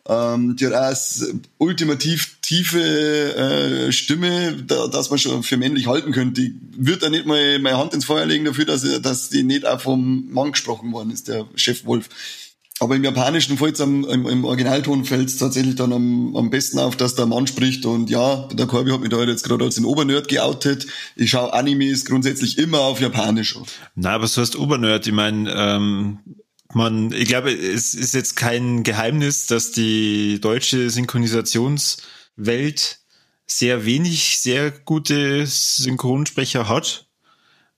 Ähm, 0.09 0.57
die 0.57 0.67
hat 0.67 0.75
auch 0.75 1.27
ultimativ 1.59 2.39
tiefe 2.43 2.81
äh, 2.81 3.93
Stimme, 3.93 4.57
da, 4.67 4.89
dass 4.89 5.11
man 5.11 5.19
schon 5.19 5.43
für 5.45 5.57
männlich 5.57 5.87
halten 5.87 6.13
könnte. 6.13 6.43
Ich 6.43 6.53
würde 6.77 7.03
da 7.03 7.11
nicht 7.11 7.27
mal 7.27 7.59
meine 7.61 7.79
Hand 7.79 7.95
ins 7.95 8.05
Feuer 8.05 8.27
legen 8.27 8.45
dafür, 8.45 8.65
dass, 8.65 8.83
dass 9.01 9.29
die 9.29 9.45
nicht 9.45 9.67
auch 9.67 9.81
vom 9.81 10.29
Mann 10.33 10.53
gesprochen 10.53 10.93
worden 10.93 11.13
ist, 11.13 11.29
der 11.29 11.47
Chef 11.55 11.85
Wolf. 11.85 12.09
Aber 12.83 12.97
im 12.97 13.05
Japanischen 13.05 13.59
fällt 13.59 13.79
im, 13.79 14.05
im 14.05 14.45
Originalton 14.45 15.05
fällt 15.05 15.29
es 15.29 15.37
tatsächlich 15.37 15.77
dann 15.77 15.93
am, 15.93 16.35
am 16.35 16.51
besten 16.51 16.81
auf, 16.81 16.97
dass 16.97 17.15
der 17.15 17.27
Mann 17.27 17.47
spricht. 17.47 17.87
Und 17.87 18.11
ja, 18.11 18.49
der 18.53 18.67
Corby 18.67 18.91
hat 18.91 19.01
mich 19.01 19.11
da 19.11 19.23
jetzt 19.23 19.45
gerade 19.45 19.65
als 19.65 19.77
den 19.77 19.85
Obernerd 19.85 20.27
geoutet. 20.27 20.89
Ich 21.15 21.31
schaue 21.31 21.53
Animes 21.53 22.05
grundsätzlich 22.05 22.59
immer 22.59 22.81
auf 22.81 23.01
Japanisch. 23.01 23.57
Na, 23.95 24.11
aber 24.11 24.27
so 24.27 24.41
heißt 24.41 24.57
Obernerd. 24.57 25.07
Ich 25.07 25.13
meine, 25.13 25.49
ähm, 25.57 26.19
man, 26.75 27.13
ich 27.13 27.29
glaube, 27.29 27.53
es 27.53 27.95
ist 27.95 28.15
jetzt 28.15 28.35
kein 28.37 28.83
Geheimnis, 28.83 29.47
dass 29.47 29.73
die 29.73 30.41
deutsche 30.41 30.89
Synchronisationswelt 30.91 33.01
sehr 33.47 33.85
wenig 33.85 34.39
sehr 34.39 34.71
gute 34.71 35.47
Synchronsprecher 35.47 36.69
hat 36.69 37.07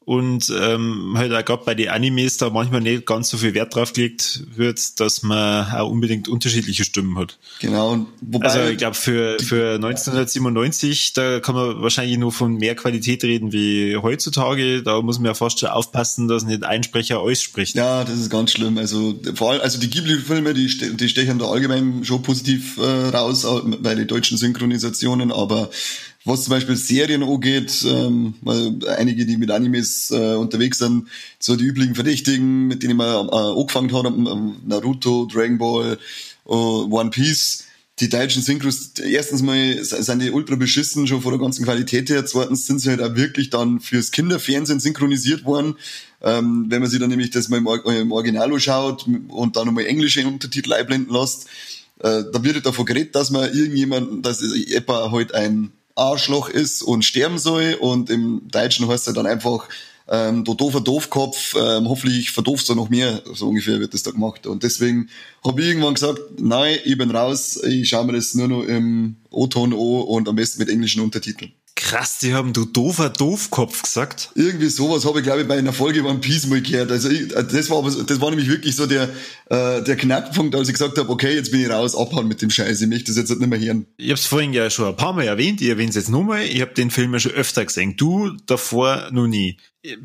und 0.05 0.53
ähm, 0.61 1.15
halt 1.17 1.33
auch 1.33 1.45
gerade 1.45 1.65
bei 1.65 1.75
den 1.75 1.89
Animes 1.89 2.37
da 2.37 2.51
manchmal 2.51 2.83
nicht 2.83 3.07
ganz 3.07 3.31
so 3.31 3.39
viel 3.39 3.55
Wert 3.55 3.75
drauf 3.75 3.93
gelegt 3.93 4.43
wird, 4.55 5.01
dass 5.01 5.23
man 5.23 5.71
auch 5.73 5.91
unbedingt 5.91 6.29
unterschiedliche 6.29 6.85
Stimmen 6.85 7.19
hat. 7.19 7.39
Genau. 7.61 8.07
Wobei 8.21 8.47
also 8.47 8.71
ich 8.71 8.77
glaube 8.77 8.97
für 8.97 9.39
für 9.41 9.77
1997 9.77 11.15
da 11.15 11.41
kann 11.41 11.55
man 11.55 11.81
wahrscheinlich 11.81 12.19
nur 12.19 12.33
von 12.33 12.57
mehr 12.57 12.75
Qualität 12.75 13.25
reden 13.25 13.53
wie 13.53 13.97
heutzutage. 13.97 14.83
Da 14.83 15.01
muss 15.01 15.19
man 15.19 15.27
ja 15.27 15.35
fast 15.35 15.61
schon 15.61 15.71
aufpassen, 15.71 16.29
dass 16.29 16.45
nicht 16.45 16.65
ein 16.65 16.83
Sprecher 16.83 17.21
alles 17.21 17.41
spricht. 17.41 17.75
Ja, 17.75 18.05
das 18.05 18.19
ist 18.19 18.31
ganz 18.31 18.53
schlimm. 18.53 18.77
Also 18.77 19.19
vor 19.35 19.53
allem 19.53 19.63
also 19.63 19.81
die 19.81 19.89
Ghibli-Filme, 19.89 20.53
die 20.53 20.97
die 20.97 21.09
stechen 21.09 21.39
da 21.39 21.47
allgemein 21.47 22.05
schon 22.05 22.23
positiv 22.23 22.77
äh, 22.77 23.09
raus 23.09 23.47
bei 23.81 23.95
den 23.95 24.07
deutschen 24.07 24.37
Synchronisationen, 24.37 25.33
aber 25.33 25.71
was 26.25 26.45
zum 26.45 26.53
Beispiel 26.53 26.77
Serien 26.77 27.23
angeht, 27.23 27.85
ähm, 27.87 28.35
einige, 28.97 29.27
die 29.27 29.37
mit 29.37 29.51
Animes 29.51 30.11
äh, 30.11 30.35
unterwegs 30.35 30.79
sind, 30.79 31.09
so 31.39 31.55
die 31.57 31.65
üblichen 31.65 31.95
Verdächtigen, 31.95 32.67
mit 32.67 32.83
denen 32.83 32.97
man 32.97 33.29
äh, 33.29 33.31
angefangen 33.31 33.93
hat, 33.93 34.07
ähm, 34.07 34.57
Naruto, 34.67 35.27
Dragon 35.27 35.59
Ball, 35.59 35.99
äh, 36.47 36.51
One 36.51 37.11
Piece, 37.11 37.65
die 38.01 38.09
deutschen 38.09 38.43
Synchros, 38.43 38.93
erstens 38.99 39.43
mal 39.43 39.85
sind 39.85 40.21
die 40.21 40.31
ultra 40.31 40.57
beschissen, 40.57 41.07
schon 41.07 41.23
von 41.23 41.31
der 41.31 41.41
ganzen 41.41 41.65
Qualität 41.65 42.11
her. 42.11 42.27
Zweitens 42.27 42.67
sind 42.67 42.81
sie 42.81 42.91
halt 42.91 43.01
auch 43.01 43.15
wirklich 43.15 43.51
dann 43.51 43.79
fürs 43.79 44.11
Kinderfernsehen 44.11 44.81
synchronisiert 44.81 45.45
worden. 45.45 45.77
Ähm, 46.21 46.67
wenn 46.71 46.81
man 46.81 46.91
sich 46.91 46.99
dann 46.99 47.11
nämlich 47.11 47.31
das 47.31 47.49
mal 47.49 47.59
im, 47.59 47.69
im 47.69 48.13
Original 48.13 48.53
anschaut 48.53 49.07
und 49.29 49.57
dann 49.57 49.67
nochmal 49.67 49.87
englische 49.87 50.27
Untertitel 50.27 50.73
einblenden 50.73 51.15
lässt, 51.15 51.47
äh, 52.01 52.25
da 52.33 52.43
wird 52.43 52.57
halt 52.57 52.67
davon 52.67 52.87
geredet, 52.87 53.15
dass 53.15 53.31
man 53.31 53.53
irgendjemand, 53.55 54.27
dass 54.27 54.43
etwa 54.43 55.13
halt 55.13 55.33
ein 55.33 55.71
Arschloch 55.95 56.49
ist 56.49 56.83
und 56.83 57.05
sterben 57.05 57.39
soll. 57.39 57.77
Und 57.81 58.11
im 58.11 58.43
Deutschen 58.49 58.89
heißt 58.89 59.07
er 59.07 59.13
dann 59.13 59.27
einfach, 59.27 59.69
ähm, 60.09 60.45
du 60.45 60.55
doofer 60.55 60.81
Doofkopf, 60.81 61.55
ähm, 61.55 61.89
hoffentlich 61.89 62.31
verdoofst 62.31 62.69
du 62.69 62.75
noch 62.75 62.91
mehr. 62.91 63.23
So 63.33 63.49
ungefähr 63.49 63.81
wird 63.81 63.95
das 63.95 64.03
da 64.03 64.11
gemacht. 64.11 64.47
Und 64.47 64.63
deswegen 64.63 65.09
habe 65.43 65.63
ich 65.63 65.69
irgendwann 65.69 65.95
gesagt, 65.95 66.21
nein, 66.39 66.79
ich 66.85 66.99
bin 66.99 67.11
raus, 67.11 67.63
ich 67.65 67.89
schaue 67.89 68.05
mir 68.07 68.13
das 68.13 68.35
nur 68.35 68.49
noch 68.49 68.63
im 68.63 69.17
O-Ton 69.31 69.73
an 69.73 69.79
und 69.79 70.29
am 70.29 70.37
besten 70.37 70.61
mit 70.61 70.69
englischen 70.69 71.01
Untertiteln. 71.01 71.53
Krass, 71.85 72.17
die 72.17 72.33
haben 72.33 72.55
du 72.55 72.65
doofer 72.65 73.11
Doofkopf 73.11 73.83
gesagt. 73.83 74.31
Irgendwie 74.35 74.71
sowas 74.71 75.05
habe 75.05 75.19
ich, 75.19 75.25
glaube 75.25 75.43
ich, 75.43 75.47
bei 75.47 75.59
einer 75.59 75.75
Folge 75.75 76.03
One 76.03 76.19
Piece 76.19 76.47
mal 76.47 76.63
gehört. 76.63 76.91
Also 76.91 77.11
ich, 77.11 77.29
das 77.29 77.69
war 77.69 77.77
aber, 77.77 77.91
das 77.91 78.21
war 78.23 78.31
nämlich 78.31 78.49
wirklich 78.49 78.75
so 78.75 78.87
der, 78.87 79.11
äh, 79.51 79.83
der 79.83 79.95
Knackpunkt, 79.95 80.55
als 80.55 80.69
ich 80.69 80.73
gesagt 80.73 80.97
habe, 80.97 81.11
okay, 81.11 81.35
jetzt 81.35 81.51
bin 81.51 81.61
ich 81.61 81.69
raus, 81.69 81.95
abhauen 81.95 82.27
mit 82.27 82.41
dem 82.41 82.49
Scheiß, 82.49 82.81
ich 82.81 82.89
möchte 82.89 83.13
das 83.13 83.17
jetzt 83.19 83.39
nicht 83.39 83.51
mehr 83.51 83.61
hören. 83.61 83.85
Ich 83.99 84.07
habe 84.07 84.15
es 84.15 84.25
vorhin 84.25 84.55
ja 84.55 84.71
schon 84.71 84.89
ein 84.89 84.97
paar 84.97 85.13
Mal 85.13 85.25
erwähnt, 85.25 85.61
ich 85.61 85.69
erwähne 85.69 85.91
es 85.91 85.97
jetzt 85.97 86.09
nochmal, 86.09 86.45
ich 86.45 86.63
habe 86.63 86.73
den 86.73 86.91
Film 86.91 87.13
ja 87.13 87.21
schon 87.21 87.33
öfter 87.33 87.67
gesehen. 87.67 87.99
Du 87.99 88.31
davor 88.47 89.11
noch 89.13 89.27
nie. 89.27 89.59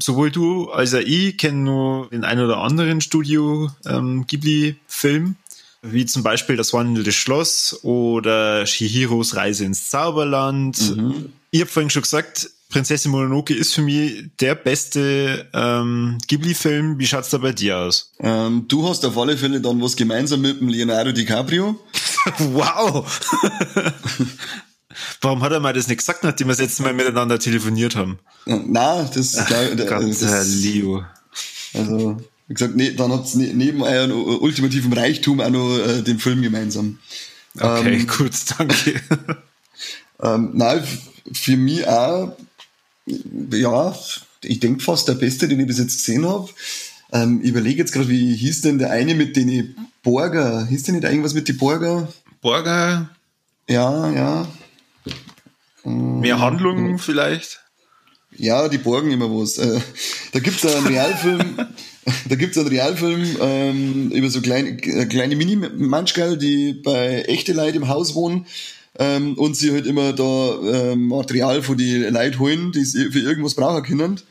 Sowohl 0.04 0.32
du 0.32 0.70
als 0.72 0.94
auch 0.94 1.00
ich 1.00 1.38
kennen 1.38 1.64
nur 1.64 2.10
den 2.10 2.26
ein 2.26 2.42
oder 2.42 2.58
anderen 2.58 3.00
Studio 3.00 3.72
ähm, 3.86 4.28
Ghibli-Film 4.28 5.38
wie 5.82 6.06
zum 6.06 6.24
Beispiel 6.24 6.58
das 6.58 6.74
wandelnde 6.74 7.12
Schloss 7.12 7.80
oder 7.84 8.66
Shihiros 8.66 9.36
Reise 9.36 9.66
ins 9.66 9.90
Zauberland. 9.90 10.96
Mhm. 10.98 11.34
Ich 11.52 11.62
habe 11.62 11.70
vorhin 11.70 11.90
schon 11.90 12.02
gesagt, 12.04 12.50
Prinzessin 12.70 13.12
Mononoke 13.12 13.54
ist 13.54 13.74
für 13.74 13.82
mich 13.82 14.26
der 14.40 14.54
beste 14.54 15.48
ähm, 15.54 16.20
Ghibli-Film. 16.28 17.00
Wie 17.00 17.08
schaut's 17.08 17.32
da 17.32 17.40
bei 17.40 17.52
dir 17.52 17.78
aus? 17.78 18.12
Ähm, 18.20 18.66
du 18.68 18.88
hast 18.88 19.04
auf 19.06 19.18
alle 19.18 19.38
Fälle 19.38 19.60
dann 19.60 19.82
was 19.82 19.96
gemeinsam 19.96 20.42
mit 20.42 20.60
dem 20.60 20.70
Leonardo 20.70 21.12
DiCaprio. 21.12 21.80
wow! 22.38 23.06
Warum 25.22 25.42
hat 25.42 25.52
er 25.52 25.60
mal 25.60 25.74
das 25.74 25.88
nicht 25.88 25.98
gesagt, 25.98 26.24
nachdem 26.24 26.48
wir 26.48 26.52
das 26.52 26.60
letzte 26.60 26.84
Mal 26.84 26.94
miteinander 26.94 27.40
telefoniert 27.40 27.96
haben? 27.96 28.20
Na, 28.46 29.04
das, 29.04 29.38
Ach, 29.38 29.50
Gott, 29.50 29.80
das, 29.80 30.22
Herr 30.22 30.44
Leo. 30.44 31.04
Also, 31.74 32.18
wie 32.50 32.56
gesagt, 32.56 32.76
nee, 32.76 32.92
dann 32.92 33.14
hat's 33.14 33.36
ne, 33.36 33.54
neben 33.54 33.84
eurem 33.84 34.12
ultimativen 34.12 34.92
Reichtum 34.92 35.40
auch 35.40 35.50
noch 35.50 35.78
äh, 35.78 36.02
den 36.02 36.20
Film 36.20 36.42
gemeinsam. 36.42 36.98
Okay, 37.58 38.00
ähm, 38.00 38.08
gut, 38.18 38.34
danke. 38.58 39.00
ähm, 40.22 40.52
nein, 40.56 40.84
für 41.32 41.58
mich 41.58 41.88
auch, 41.88 42.36
ja, 43.06 43.96
ich 44.44 44.60
denke 44.60 44.84
fast 44.84 45.08
der 45.08 45.14
beste, 45.14 45.48
den 45.48 45.60
ich 45.60 45.68
bis 45.68 45.78
jetzt 45.78 45.98
gesehen 45.98 46.28
habe. 46.28 46.50
Ähm, 47.12 47.40
ich 47.44 47.50
überlege 47.50 47.78
jetzt 47.78 47.92
gerade, 47.92 48.10
wie 48.10 48.36
hieß 48.36 48.62
denn 48.62 48.80
der 48.80 48.92
eine 48.92 49.14
mit 49.14 49.36
den 49.36 49.76
Borger? 50.02 50.66
Hieß 50.66 50.84
denn 50.84 50.96
nicht 50.96 51.04
irgendwas 51.06 51.36
mit 51.36 51.48
den 51.48 51.58
Borger? 51.58 52.12
Borger? 52.42 53.10
Ja, 53.68 54.12
ja. 54.12 54.48
Mehr 55.84 56.40
Handlungen 56.40 56.98
vielleicht? 56.98 57.60
Ja, 58.32 58.68
die 58.70 58.78
borgen 58.78 59.12
immer 59.12 59.30
was. 59.30 59.58
Äh, 59.58 59.82
da 60.32 60.40
gibt's 60.40 60.66
einen 60.66 60.88
Realfilm, 60.88 61.68
da 62.30 62.36
gibt's 62.36 62.58
einen 62.58 62.68
Realfilm 62.68 63.38
ähm, 63.42 64.12
über 64.12 64.30
so 64.30 64.42
kleine, 64.42 64.70
äh, 64.70 65.06
kleine 65.06 65.36
Mini-Manschkerl, 65.36 66.38
die 66.38 66.74
bei 66.74 67.24
echte 67.24 67.54
Leute 67.54 67.78
im 67.78 67.88
Haus 67.88 68.16
wohnen 68.16 68.46
ähm, 68.98 69.36
und 69.38 69.56
sie 69.56 69.72
halt 69.72 69.86
immer 69.86 70.14
da 70.14 70.60
ähm, 70.92 71.08
Material 71.08 71.62
von 71.62 71.78
die 71.78 71.98
Leute 71.98 72.40
holen, 72.40 72.72
die 72.72 72.84
sie 72.84 73.12
für 73.12 73.20
irgendwas 73.20 73.56
brauchen 73.56 73.84
können. 73.84 74.22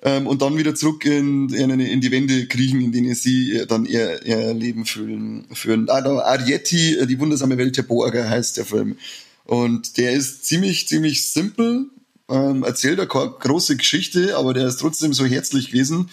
Ähm, 0.00 0.28
und 0.28 0.42
dann 0.42 0.56
wieder 0.56 0.76
zurück 0.76 1.04
in, 1.04 1.48
in, 1.52 1.80
in, 1.80 2.00
die 2.00 2.12
Wände 2.12 2.46
kriechen, 2.46 2.80
in 2.80 2.92
denen 2.92 3.14
sie 3.16 3.64
dann 3.66 3.84
ihr, 3.84 4.24
ihr 4.24 4.54
Leben 4.54 4.86
fühlen. 4.86 5.46
führen. 5.52 5.88
Ah, 5.90 6.00
da 6.00 6.20
Arietti, 6.20 6.94
äh, 6.94 7.06
die 7.06 7.18
wundersame 7.18 7.58
Welt 7.58 7.76
der 7.76 7.82
Borger 7.82 8.30
heißt 8.30 8.56
der 8.56 8.64
Film. 8.64 8.96
Und 9.44 9.96
der 9.96 10.12
ist 10.12 10.44
ziemlich, 10.44 10.86
ziemlich 10.86 11.28
simpel, 11.28 11.86
ähm, 12.28 12.62
erzählt 12.62 13.00
eine 13.00 13.08
große 13.08 13.76
Geschichte, 13.76 14.36
aber 14.36 14.54
der 14.54 14.68
ist 14.68 14.76
trotzdem 14.76 15.12
so 15.14 15.24
herzlich 15.24 15.72
gewesen, 15.72 16.10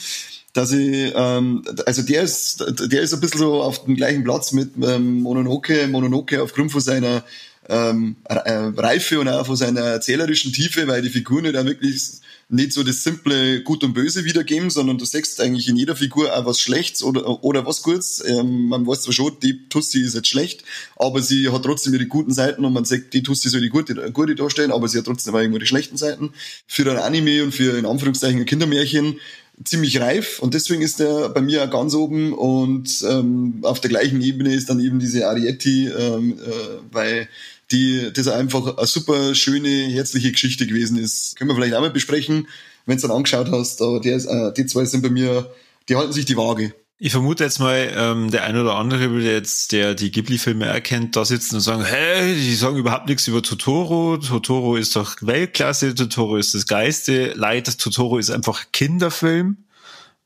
dass 0.55 0.71
ich, 0.71 1.11
ähm, 1.13 1.63
also 1.85 2.01
der 2.01 2.23
ist, 2.23 2.63
der 2.89 3.01
ist 3.01 3.13
ein 3.13 3.19
bisschen 3.19 3.39
so 3.39 3.61
auf 3.61 3.83
dem 3.83 3.95
gleichen 3.95 4.23
Platz 4.23 4.53
mit 4.53 4.71
ähm, 4.81 5.21
Mononoke, 5.21 5.87
Mononoke 5.87 6.41
aufgrund 6.41 6.71
von 6.71 6.79
seiner 6.79 7.25
ähm, 7.67 8.15
äh, 8.23 8.71
Reife 8.77 9.19
und 9.19 9.27
auch 9.27 9.45
von 9.45 9.57
seiner 9.57 9.81
erzählerischen 9.81 10.53
Tiefe, 10.53 10.87
weil 10.87 11.01
die 11.01 11.09
Figuren 11.09 11.51
da 11.51 11.65
wirklich 11.65 12.01
nicht 12.47 12.71
so 12.71 12.83
das 12.83 13.03
simple 13.03 13.63
Gut 13.63 13.83
und 13.83 13.93
Böse 13.93 14.23
wiedergeben, 14.23 14.69
sondern 14.69 14.97
du 14.97 15.03
siehst 15.03 15.41
eigentlich 15.41 15.67
in 15.67 15.75
jeder 15.75 15.95
Figur 15.95 16.33
auch 16.33 16.45
was 16.45 16.61
Schlechtes 16.61 17.03
oder, 17.03 17.43
oder 17.43 17.65
was 17.65 17.81
Gutes. 17.81 18.23
Ähm, 18.25 18.67
man 18.69 18.87
weiß 18.87 19.01
zwar 19.01 19.13
schon, 19.13 19.37
die 19.41 19.67
Tussi 19.67 20.01
ist 20.01 20.15
jetzt 20.15 20.29
schlecht, 20.29 20.63
aber 20.95 21.21
sie 21.21 21.49
hat 21.49 21.63
trotzdem 21.63 21.93
ihre 21.95 22.05
guten 22.05 22.31
Seiten 22.31 22.63
und 22.63 22.71
man 22.71 22.85
sagt, 22.85 23.13
die 23.13 23.23
Tussi 23.23 23.49
soll 23.49 23.61
die 23.61 23.69
gute, 23.69 23.95
gute 24.13 24.35
darstellen, 24.35 24.71
aber 24.71 24.87
sie 24.87 24.99
hat 24.99 25.05
trotzdem 25.05 25.35
auch 25.35 25.39
irgendwo 25.39 25.59
die 25.59 25.65
schlechten 25.65 25.97
Seiten. 25.97 26.31
Für 26.65 26.89
ein 26.89 26.97
Anime 26.97 27.43
und 27.43 27.53
für 27.53 27.77
in 27.77 27.85
Anführungszeichen 27.85 28.39
ein 28.39 28.45
Kindermärchen 28.45 29.19
ziemlich 29.63 29.99
reif 29.99 30.39
und 30.39 30.53
deswegen 30.53 30.81
ist 30.81 30.99
der 30.99 31.29
bei 31.29 31.41
mir 31.41 31.65
ganz 31.67 31.93
oben 31.93 32.33
und 32.33 33.03
ähm, 33.09 33.59
auf 33.61 33.79
der 33.79 33.89
gleichen 33.89 34.21
Ebene 34.21 34.53
ist 34.53 34.69
dann 34.69 34.79
eben 34.79 34.99
diese 34.99 35.27
Arietti, 35.27 35.87
ähm, 35.87 36.37
äh, 36.39 36.51
weil 36.91 37.29
die 37.71 38.11
das 38.13 38.27
einfach 38.27 38.77
eine 38.77 38.87
super 38.87 39.33
schöne, 39.33 39.69
herzliche 39.69 40.31
Geschichte 40.31 40.67
gewesen 40.67 40.97
ist. 40.97 41.35
Können 41.35 41.49
wir 41.49 41.55
vielleicht 41.55 41.73
auch 41.73 41.81
mal 41.81 41.89
besprechen, 41.89 42.47
wenn 42.85 42.97
du 42.97 43.07
dann 43.07 43.17
angeschaut 43.17 43.49
hast, 43.51 43.81
aber 43.81 44.01
der 44.01 44.17
äh, 44.17 44.53
die 44.53 44.65
zwei 44.65 44.85
sind 44.85 45.01
bei 45.01 45.09
mir, 45.09 45.51
die 45.89 45.95
halten 45.95 46.13
sich 46.13 46.25
die 46.25 46.37
Waage. 46.37 46.73
Ich 46.97 47.11
vermute 47.11 47.43
jetzt 47.43 47.59
mal, 47.59 47.91
ähm, 47.93 48.31
der 48.31 48.45
ein 48.45 48.57
oder 48.57 48.75
andere 48.75 49.11
will 49.11 49.25
jetzt, 49.25 49.73
der 49.73 49.95
die 49.95 50.11
Ghibli-Filme 50.11 50.65
erkennt, 50.65 51.17
da 51.17 51.25
sitzen 51.25 51.55
und 51.55 51.61
sagen, 51.61 51.83
hä, 51.83 52.33
die 52.35 52.55
sagen 52.55 52.77
überhaupt 52.77 53.09
nichts 53.09 53.27
über 53.27 53.41
Totoro. 53.41 54.17
Totoro 54.17 54.77
ist 54.77 54.95
doch 54.95 55.17
Weltklasse, 55.19 55.93
Totoro 55.93 56.37
ist 56.37 56.53
das 56.53 56.67
Geiste. 56.67 57.33
Leid, 57.33 57.77
Totoro 57.79 58.17
ist 58.17 58.29
einfach 58.29 58.67
Kinderfilm 58.71 59.57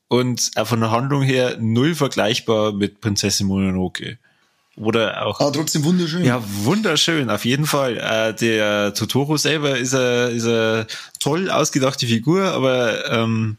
und 0.06 0.52
von 0.64 0.80
der 0.80 0.92
Handlung 0.92 1.22
her 1.22 1.56
null 1.58 1.96
vergleichbar 1.96 2.72
mit 2.72 3.00
Prinzessin 3.00 3.48
Mononoke. 3.48 4.18
Oder 4.76 5.26
auch. 5.26 5.40
Ah, 5.40 5.50
trotzdem 5.50 5.84
wunderschön. 5.84 6.24
Ja, 6.24 6.42
wunderschön, 6.62 7.30
auf 7.30 7.44
jeden 7.44 7.66
Fall. 7.66 7.98
Äh, 7.98 8.32
der 8.34 8.94
Totoro 8.94 9.36
selber 9.36 9.76
ist 9.76 9.94
eine, 9.94 10.28
ist 10.30 10.46
eine 10.46 10.86
toll 11.18 11.50
ausgedachte 11.50 12.06
Figur, 12.06 12.44
aber 12.44 13.10
ähm, 13.10 13.56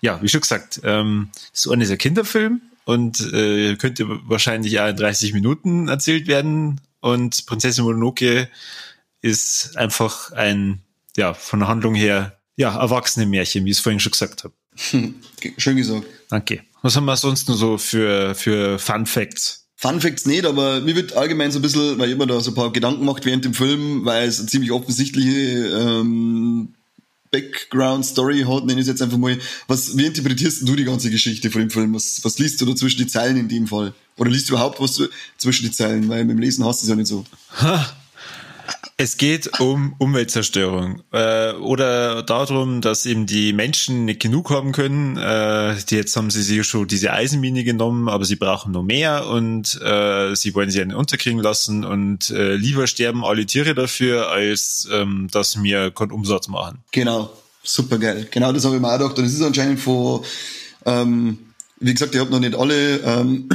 ja, 0.00 0.20
wie 0.22 0.28
schon 0.28 0.40
gesagt, 0.40 0.80
ähm, 0.84 1.30
ist 1.52 1.66
ein 1.68 1.98
Kinderfilm 1.98 2.60
und 2.84 3.20
äh, 3.32 3.76
könnte 3.76 4.06
wahrscheinlich 4.28 4.80
auch 4.80 4.88
in 4.88 4.96
30 4.96 5.34
Minuten 5.34 5.88
erzählt 5.88 6.26
werden. 6.26 6.80
Und 7.00 7.46
Prinzessin 7.46 7.84
Mononoke 7.84 8.48
ist 9.20 9.76
einfach 9.76 10.32
ein, 10.32 10.82
ja, 11.16 11.34
von 11.34 11.60
der 11.60 11.68
Handlung 11.68 11.94
her, 11.94 12.38
ja, 12.56 12.76
erwachsene 12.80 13.26
Märchen, 13.26 13.64
wie 13.64 13.70
ich 13.70 13.76
es 13.76 13.82
vorhin 13.82 14.00
schon 14.00 14.12
gesagt 14.12 14.44
habe. 14.44 14.54
Schön 15.58 15.76
gesagt. 15.76 16.06
Danke. 16.28 16.62
Was 16.82 16.96
haben 16.96 17.06
wir 17.06 17.16
sonst 17.16 17.48
noch 17.48 17.56
so 17.56 17.78
für, 17.78 18.34
für 18.34 18.78
Fun 18.78 19.06
Facts? 19.06 19.66
Fun 19.80 20.00
Facts 20.00 20.26
nicht, 20.26 20.44
aber 20.44 20.80
mir 20.80 20.96
wird 20.96 21.12
allgemein 21.12 21.52
so 21.52 21.60
ein 21.60 21.62
bisschen, 21.62 21.98
weil 21.98 22.08
ich 22.08 22.14
immer 22.14 22.26
da 22.26 22.40
so 22.40 22.50
ein 22.50 22.54
paar 22.54 22.72
Gedanken 22.72 23.04
macht 23.04 23.24
während 23.24 23.44
dem 23.44 23.54
Film, 23.54 24.04
weil 24.04 24.26
es 24.26 24.40
eine 24.40 24.48
ziemlich 24.48 24.72
offensichtliche 24.72 25.68
ähm, 25.68 26.27
Background-Story 27.30 28.44
hat, 28.48 28.64
nenne 28.64 28.80
ich 28.80 28.86
jetzt 28.86 29.02
einfach 29.02 29.18
mal. 29.18 29.38
Was, 29.66 29.96
wie 29.96 30.06
interpretierst 30.06 30.66
du 30.66 30.76
die 30.76 30.84
ganze 30.84 31.10
Geschichte 31.10 31.50
von 31.50 31.60
dem 31.60 31.70
Film? 31.70 31.94
Was, 31.94 32.20
was 32.24 32.38
liest 32.38 32.60
du 32.60 32.66
da 32.66 32.74
zwischen 32.74 32.98
die 32.98 33.06
Zeilen 33.06 33.36
in 33.36 33.48
dem 33.48 33.66
Fall? 33.66 33.94
Oder 34.16 34.30
liest 34.30 34.48
du 34.48 34.54
überhaupt 34.54 34.80
was 34.80 35.00
zwischen 35.36 35.66
die 35.66 35.72
Zeilen? 35.72 36.08
Weil 36.08 36.24
mit 36.24 36.36
dem 36.36 36.40
Lesen 36.40 36.64
hast 36.64 36.82
du 36.82 36.84
es 36.84 36.88
ja 36.90 36.96
nicht 36.96 37.08
so. 37.08 37.24
Ha. 37.60 37.97
Es 38.96 39.16
geht 39.16 39.60
um 39.60 39.94
Umweltzerstörung 39.98 41.02
äh, 41.12 41.52
oder 41.52 42.22
darum, 42.22 42.80
dass 42.80 43.06
eben 43.06 43.26
die 43.26 43.52
Menschen 43.52 44.04
nicht 44.04 44.20
genug 44.20 44.50
haben 44.50 44.72
können. 44.72 45.16
Äh, 45.16 45.76
die 45.88 45.96
jetzt 45.96 46.16
haben 46.16 46.30
sie 46.30 46.42
sich 46.42 46.66
schon 46.66 46.86
diese 46.88 47.12
Eisenmine 47.12 47.64
genommen, 47.64 48.08
aber 48.08 48.24
sie 48.24 48.36
brauchen 48.36 48.72
noch 48.72 48.82
mehr 48.82 49.26
und 49.28 49.80
äh, 49.80 50.34
sie 50.34 50.54
wollen 50.54 50.70
sie 50.70 50.82
einen 50.82 50.94
unterkriegen 50.94 51.40
lassen 51.40 51.84
und 51.84 52.30
äh, 52.30 52.56
lieber 52.56 52.86
sterben 52.86 53.24
alle 53.24 53.46
Tiere 53.46 53.74
dafür, 53.74 54.30
als 54.30 54.88
ähm, 54.92 55.28
dass 55.30 55.62
wir 55.62 55.90
keinen 55.90 56.12
Umsatz 56.12 56.48
machen. 56.48 56.78
Genau, 56.90 57.32
super 57.62 57.98
geil. 57.98 58.28
Genau 58.30 58.52
das 58.52 58.64
habe 58.64 58.76
ich 58.76 58.82
mir 58.82 58.88
auch 58.88 58.98
gedacht. 58.98 59.18
Und 59.18 59.24
es 59.24 59.34
ist 59.34 59.42
anscheinend 59.42 59.80
von, 59.80 60.24
ähm, 60.84 61.38
wie 61.80 61.94
gesagt, 61.94 62.14
ich 62.14 62.20
habe 62.20 62.30
noch 62.30 62.40
nicht 62.40 62.54
alle 62.56 62.98
ähm, 62.98 63.48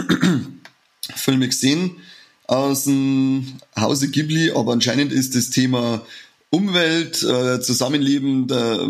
Filme 1.15 1.48
gesehen 1.48 1.98
aus 2.47 2.85
dem 2.85 3.53
Hause 3.79 4.09
Ghibli, 4.09 4.51
aber 4.51 4.73
anscheinend 4.73 5.12
ist 5.12 5.35
das 5.35 5.50
Thema 5.50 6.05
Umwelt, 6.50 7.23
äh, 7.23 7.62
Zusammenleben 7.62 8.47
der, 8.47 8.88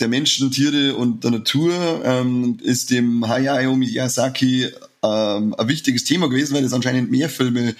der 0.00 0.08
Menschen, 0.08 0.50
Tiere 0.50 0.96
und 0.96 1.24
der 1.24 1.30
Natur 1.30 2.02
ähm, 2.04 2.58
ist 2.62 2.90
dem 2.90 3.26
Hayao 3.26 3.74
Miyazaki 3.74 4.68
ähm, 5.02 5.54
ein 5.56 5.68
wichtiges 5.68 6.04
Thema 6.04 6.28
gewesen, 6.28 6.54
weil 6.54 6.62
das 6.62 6.74
anscheinend 6.74 7.10
mehr 7.10 7.30
Filme 7.30 7.74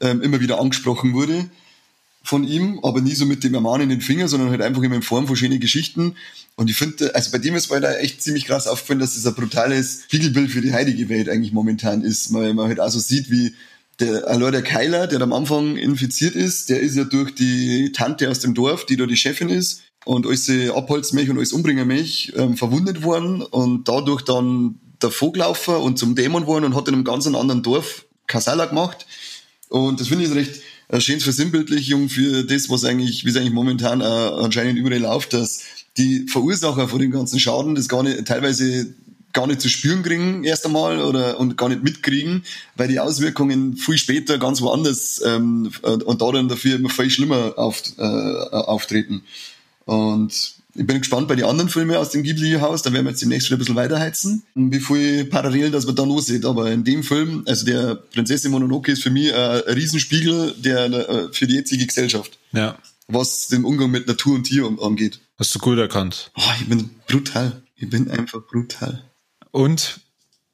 ähm, 0.00 0.22
immer 0.22 0.40
wieder 0.40 0.58
angesprochen 0.60 1.12
wurde 1.12 1.48
von 2.22 2.44
ihm, 2.44 2.80
aber 2.82 3.00
nie 3.00 3.14
so 3.14 3.26
mit 3.26 3.44
dem 3.44 3.54
ermahnenden 3.54 4.00
Finger, 4.00 4.28
sondern 4.28 4.50
halt 4.50 4.60
einfach 4.60 4.82
immer 4.82 4.96
in 4.96 5.02
Form 5.02 5.26
von 5.26 5.36
schönen 5.36 5.60
Geschichten. 5.60 6.16
Und 6.56 6.68
ich 6.68 6.76
finde, 6.76 7.14
also 7.14 7.30
bei 7.30 7.38
dem 7.38 7.54
ist 7.54 7.70
mir 7.70 7.80
da 7.80 7.94
echt 7.94 8.22
ziemlich 8.22 8.44
krass 8.44 8.66
aufgefallen, 8.66 8.98
dass 9.00 9.14
das 9.14 9.26
ein 9.26 9.34
brutales 9.34 10.02
Spiegelbild 10.04 10.50
für 10.50 10.60
die 10.60 10.72
heilige 10.72 11.08
Welt 11.08 11.28
eigentlich 11.28 11.52
momentan 11.52 12.02
ist, 12.02 12.32
weil 12.34 12.54
man 12.54 12.68
halt 12.68 12.80
auch 12.80 12.90
so 12.90 12.98
sieht, 12.98 13.30
wie 13.30 13.54
der, 14.00 14.28
allein 14.28 14.52
der 14.52 14.62
Keiler, 14.62 15.06
der 15.06 15.20
am 15.20 15.32
Anfang 15.32 15.76
infiziert 15.76 16.34
ist, 16.34 16.70
der 16.70 16.80
ist 16.80 16.96
ja 16.96 17.04
durch 17.04 17.34
die 17.34 17.92
Tante 17.92 18.30
aus 18.30 18.40
dem 18.40 18.54
Dorf, 18.54 18.86
die 18.86 18.96
da 18.96 19.06
die 19.06 19.16
Chefin 19.16 19.48
ist, 19.48 19.82
und 20.04 20.26
alles 20.26 20.50
Abholzmilch 20.50 21.28
und 21.30 21.36
alles 21.36 21.52
Umbringermilch 21.52 22.32
ähm, 22.36 22.56
verwundet 22.56 23.02
worden 23.02 23.42
und 23.42 23.86
dadurch 23.88 24.22
dann 24.22 24.80
der 25.02 25.10
Vogelaufer 25.10 25.80
und 25.80 25.98
zum 25.98 26.14
Dämon 26.14 26.46
worden 26.46 26.64
und 26.64 26.74
hat 26.74 26.88
in 26.88 26.94
einem 26.94 27.04
ganz 27.04 27.26
anderen 27.26 27.62
Dorf 27.62 28.06
Kasala 28.26 28.66
gemacht. 28.66 29.06
Und 29.68 30.00
das 30.00 30.08
finde 30.08 30.24
ich 30.24 30.34
recht 30.34 30.62
äh, 30.88 31.00
schönes 31.00 31.24
Versinnbildlichung 31.24 32.08
für 32.08 32.44
das, 32.44 32.68
was 32.70 32.84
eigentlich, 32.84 33.24
wie 33.24 33.30
es 33.30 33.36
eigentlich 33.36 33.52
momentan 33.52 34.00
äh, 34.00 34.04
anscheinend 34.04 34.78
überall 34.78 34.98
läuft, 34.98 35.32
dass 35.32 35.62
die 35.96 36.26
Verursacher 36.28 36.88
von 36.88 36.98
dem 36.98 37.10
ganzen 37.10 37.38
Schaden 37.38 37.74
das 37.74 37.88
gar 37.88 38.02
nicht 38.02 38.24
teilweise 38.26 38.94
gar 39.32 39.46
nicht 39.46 39.60
zu 39.60 39.68
spüren 39.68 40.02
kriegen 40.02 40.44
erst 40.44 40.66
einmal 40.66 41.00
oder 41.00 41.38
und 41.38 41.56
gar 41.56 41.68
nicht 41.68 41.82
mitkriegen, 41.82 42.44
weil 42.76 42.88
die 42.88 43.00
Auswirkungen 43.00 43.76
viel 43.76 43.98
später 43.98 44.38
ganz 44.38 44.60
woanders 44.60 45.22
ähm, 45.24 45.70
und 45.82 46.22
da 46.22 46.32
dann 46.32 46.48
dafür 46.48 46.76
immer 46.76 46.90
viel 46.90 47.10
schlimmer 47.10 47.54
auf, 47.56 47.82
äh, 47.98 48.02
auftreten. 48.02 49.22
Und 49.84 50.60
ich 50.74 50.86
bin 50.86 50.98
gespannt 50.98 51.28
bei 51.28 51.34
den 51.34 51.46
anderen 51.46 51.68
Filmen 51.68 51.96
aus 51.96 52.10
dem 52.10 52.22
Ghibli-Haus, 52.22 52.82
da 52.82 52.92
werden 52.92 53.04
wir 53.04 53.10
jetzt 53.10 53.22
demnächst 53.22 53.48
wieder 53.48 53.56
ein 53.56 53.58
bisschen 53.58 53.76
weiterheizen, 53.76 54.44
wie 54.54 54.80
viel 54.80 55.24
parallel 55.24 55.70
das 55.70 55.86
man 55.86 55.96
da 55.96 56.04
los 56.04 56.26
sieht. 56.26 56.44
Aber 56.44 56.70
in 56.70 56.84
dem 56.84 57.02
Film, 57.02 57.42
also 57.46 57.66
der 57.66 57.96
Prinzessin 57.96 58.50
Mononoke 58.50 58.92
ist 58.92 59.02
für 59.02 59.10
mich 59.10 59.34
ein 59.34 59.60
Riesenspiegel 59.66 60.54
der, 60.58 60.84
äh, 60.86 61.28
für 61.32 61.46
die 61.46 61.54
jetzige 61.54 61.86
Gesellschaft. 61.86 62.38
Ja. 62.52 62.78
Was 63.08 63.48
den 63.48 63.64
Umgang 63.64 63.90
mit 63.90 64.06
Natur 64.06 64.36
und 64.36 64.44
Tier 64.44 64.70
angeht. 64.80 65.18
Hast 65.38 65.54
du 65.54 65.58
gut 65.58 65.78
erkannt. 65.78 66.30
Oh, 66.36 66.42
ich 66.60 66.68
bin 66.68 66.90
brutal. 67.08 67.62
Ich 67.76 67.90
bin 67.90 68.08
einfach 68.10 68.40
brutal. 68.46 69.02
Und 69.50 70.00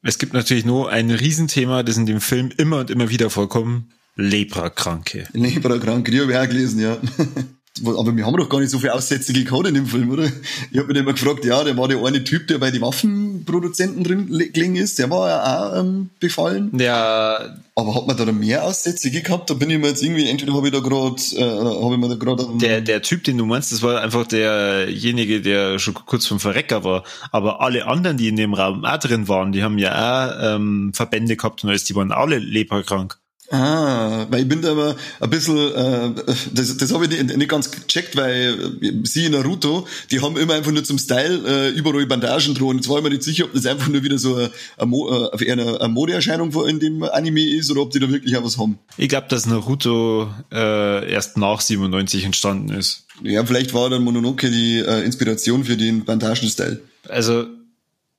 es 0.02 0.18
gibt 0.18 0.32
natürlich 0.32 0.64
nur 0.64 0.90
ein 0.90 1.10
Riesenthema, 1.10 1.82
das 1.82 1.96
in 1.96 2.06
dem 2.06 2.20
Film 2.20 2.50
immer 2.56 2.78
und 2.78 2.90
immer 2.90 3.10
wieder 3.10 3.30
vorkommt. 3.30 3.92
Leprakranke. 4.14 5.28
Leprakranke, 5.32 6.10
die 6.10 6.20
habe 6.20 6.32
ich 6.32 6.38
auch 6.38 6.48
gelesen, 6.48 6.80
ja. 6.80 6.96
Aber 7.84 8.16
wir 8.16 8.26
haben 8.26 8.36
doch 8.36 8.48
gar 8.48 8.60
nicht 8.60 8.70
so 8.70 8.78
viele 8.78 8.94
Aussätzige 8.94 9.44
gehabt 9.44 9.66
in 9.66 9.74
dem 9.74 9.86
Film, 9.86 10.10
oder? 10.10 10.24
Ich 10.70 10.78
habe 10.78 10.88
mich 10.88 10.96
immer 10.96 11.12
gefragt, 11.12 11.44
ja, 11.44 11.62
der 11.64 11.76
war 11.76 11.88
der 11.88 12.02
eine 12.04 12.24
Typ, 12.24 12.46
der 12.48 12.58
bei 12.58 12.70
den 12.70 12.80
Waffenproduzenten 12.80 14.04
drin 14.04 14.26
gelegen 14.26 14.76
ist, 14.76 14.98
der 14.98 15.10
war 15.10 15.28
ja 15.28 15.42
auch 15.42 15.80
ähm, 15.80 16.10
befallen. 16.20 16.70
Ja. 16.78 17.56
Aber 17.74 17.94
hat 17.94 18.06
man 18.06 18.16
da 18.16 18.24
mehr 18.32 18.64
Aussätzige 18.64 19.20
gehabt? 19.20 19.50
Da 19.50 19.54
bin 19.54 19.68
ich 19.68 19.78
mir 19.78 19.88
jetzt 19.88 20.02
irgendwie, 20.02 20.28
entweder 20.28 20.54
habe 20.54 20.68
ich 20.68 20.72
da 20.72 20.80
gerade, 20.80 21.16
äh, 21.36 21.42
habe 21.42 21.94
ich 21.94 22.00
mir 22.00 22.08
da 22.08 22.14
gerade... 22.14 22.46
Der, 22.54 22.80
der 22.80 23.02
Typ, 23.02 23.24
den 23.24 23.36
du 23.36 23.44
meinst, 23.44 23.70
das 23.72 23.82
war 23.82 24.00
einfach 24.00 24.26
derjenige, 24.26 25.42
der 25.42 25.78
schon 25.78 25.94
kurz 25.94 26.26
vom 26.26 26.40
Verrecker 26.40 26.84
war. 26.84 27.04
Aber 27.32 27.60
alle 27.60 27.86
anderen, 27.86 28.16
die 28.16 28.28
in 28.28 28.36
dem 28.36 28.54
Raum 28.54 28.84
auch 28.84 28.98
drin 28.98 29.28
waren, 29.28 29.52
die 29.52 29.62
haben 29.62 29.78
ja 29.78 29.92
auch 29.92 30.56
ähm, 30.56 30.92
Verbände 30.94 31.36
gehabt 31.36 31.64
und 31.64 31.70
alles, 31.70 31.84
die 31.84 31.94
waren 31.94 32.12
alle 32.12 32.38
leberkrank. 32.38 33.18
Ah, 33.50 34.26
weil 34.28 34.42
ich 34.42 34.48
bin 34.48 34.60
da 34.60 34.72
aber 34.72 34.96
ein 35.20 35.30
bisschen, 35.30 35.56
äh, 35.56 36.10
das, 36.52 36.76
das 36.76 36.92
habe 36.92 37.04
ich 37.04 37.10
nicht, 37.10 37.36
nicht 37.36 37.48
ganz 37.48 37.70
gecheckt, 37.70 38.16
weil 38.16 38.72
sie 39.04 39.26
in 39.26 39.32
Naruto, 39.32 39.86
die 40.10 40.20
haben 40.20 40.36
immer 40.36 40.54
einfach 40.54 40.72
nur 40.72 40.82
zum 40.82 40.98
Style 40.98 41.42
äh, 41.46 41.68
überall 41.70 42.06
Bandagen 42.06 42.54
dran. 42.54 42.76
Jetzt 42.76 42.88
war 42.88 42.98
ich 42.98 43.04
mir 43.04 43.10
nicht 43.10 43.22
sicher, 43.22 43.44
ob 43.44 43.52
das 43.52 43.66
einfach 43.66 43.88
nur 43.88 44.02
wieder 44.02 44.18
so 44.18 44.34
eine, 44.34 44.50
eine, 44.78 45.30
eine, 45.32 45.80
eine 45.80 45.88
Modeerscheinung 45.88 46.52
in 46.66 46.80
dem 46.80 47.04
Anime 47.04 47.48
ist 47.48 47.70
oder 47.70 47.82
ob 47.82 47.92
die 47.92 48.00
da 48.00 48.10
wirklich 48.10 48.36
auch 48.36 48.44
was 48.44 48.58
haben. 48.58 48.78
Ich 48.96 49.08
glaube, 49.08 49.28
dass 49.28 49.46
Naruto 49.46 50.28
äh, 50.52 51.12
erst 51.12 51.36
nach 51.36 51.60
97 51.60 52.24
entstanden 52.24 52.70
ist. 52.70 53.04
Ja, 53.22 53.44
vielleicht 53.44 53.74
war 53.74 53.88
dann 53.90 54.02
Mononoke 54.02 54.50
die 54.50 54.78
äh, 54.78 55.04
Inspiration 55.04 55.64
für 55.64 55.76
den 55.76 56.04
Bandagen-Style. 56.04 56.80
Also 57.08 57.46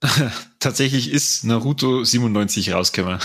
Tatsächlich 0.59 1.11
ist 1.11 1.43
Naruto 1.43 2.03
97 2.03 2.71
rausgekommen. 2.73 3.19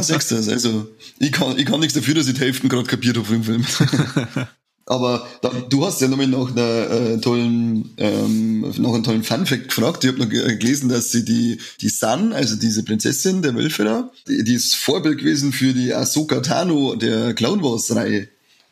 Sagst 0.00 0.30
du 0.30 0.36
das. 0.36 0.48
Also, 0.48 0.88
ich 1.18 1.32
kann, 1.32 1.58
ich 1.58 1.66
kann 1.66 1.80
nichts 1.80 1.94
dafür, 1.94 2.14
dass 2.14 2.28
ich 2.28 2.34
die 2.34 2.40
Hälfte 2.40 2.68
gerade 2.68 2.84
kapiert 2.84 3.16
habe 3.16 3.34
im 3.34 3.44
Film. 3.44 3.64
Aber 4.88 5.26
da, 5.42 5.50
du 5.50 5.84
hast 5.84 6.00
ja 6.00 6.08
noch 6.08 6.16
nach 6.16 6.50
einer 6.50 6.90
äh, 6.90 7.20
tollen, 7.20 7.90
ähm, 7.98 8.60
noch 8.78 8.94
einen 8.94 9.04
tollen 9.04 9.22
Funfact 9.22 9.68
gefragt. 9.68 10.02
Ich 10.02 10.08
habe 10.08 10.18
noch 10.18 10.28
gelesen, 10.30 10.88
dass 10.88 11.12
sie 11.12 11.26
die, 11.26 11.60
die 11.82 11.90
Sun, 11.90 12.32
also 12.32 12.56
diese 12.56 12.82
Prinzessin 12.82 13.42
der 13.42 13.54
Wölfe 13.54 13.84
da, 13.84 14.10
die, 14.26 14.44
die 14.44 14.54
ist 14.54 14.74
Vorbild 14.74 15.18
gewesen 15.18 15.52
für 15.52 15.74
die 15.74 15.92
Ahsoka 15.92 16.40
Tano 16.40 16.94
der 16.94 17.34
Clown 17.34 17.62
Wars 17.62 17.94
Reihe. 17.94 18.28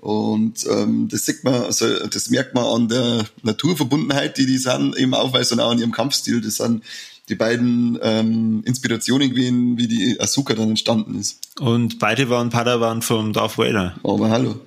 Und 0.06 0.64
ähm, 0.70 1.08
das 1.08 1.24
sieht 1.24 1.42
man, 1.42 1.64
also 1.64 2.06
das 2.06 2.30
merkt 2.30 2.54
man 2.54 2.64
an 2.64 2.88
der 2.88 3.24
Naturverbundenheit, 3.42 4.38
die 4.38 4.46
die 4.46 4.58
sind, 4.58 4.96
eben 4.96 5.14
aufweisen 5.14 5.58
und 5.58 5.64
auch 5.64 5.72
an 5.72 5.80
ihrem 5.80 5.90
Kampfstil. 5.90 6.40
Das 6.40 6.58
sind 6.58 6.84
die 7.28 7.34
beiden 7.34 7.98
ähm, 8.00 8.62
Inspirationen 8.64 9.30
gewesen, 9.30 9.76
wie 9.78 9.88
die 9.88 10.20
Asuka 10.20 10.54
dann 10.54 10.68
entstanden 10.68 11.18
ist. 11.18 11.40
Und 11.58 11.98
beide 11.98 12.30
waren 12.30 12.50
Padawan 12.50 13.02
vom 13.02 13.32
Darth 13.32 13.58
Vader. 13.58 13.96
Aber 14.04 14.30
hallo. 14.30 14.60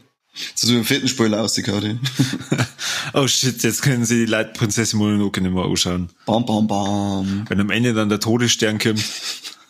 Zu 0.55 0.67
so 0.67 0.73
einem 0.73 0.83
fetten 0.83 1.07
Spoiler 1.07 1.41
ausgekaut. 1.41 1.85
oh 3.13 3.25
shit, 3.27 3.63
jetzt 3.63 3.81
können 3.81 4.03
sie 4.03 4.25
die 4.25 4.29
Leute 4.29 4.51
Prinzessin 4.51 4.99
Mononoke 4.99 5.39
nicht 5.39 5.53
mehr 5.53 5.63
anschauen. 5.63 6.09
Bam, 6.25 6.45
bam, 6.45 6.67
bam. 6.67 7.45
Wenn 7.47 7.61
am 7.61 7.69
Ende 7.69 7.93
dann 7.93 8.09
der 8.09 8.19
Todesstern 8.19 8.77
kommt. 8.77 9.05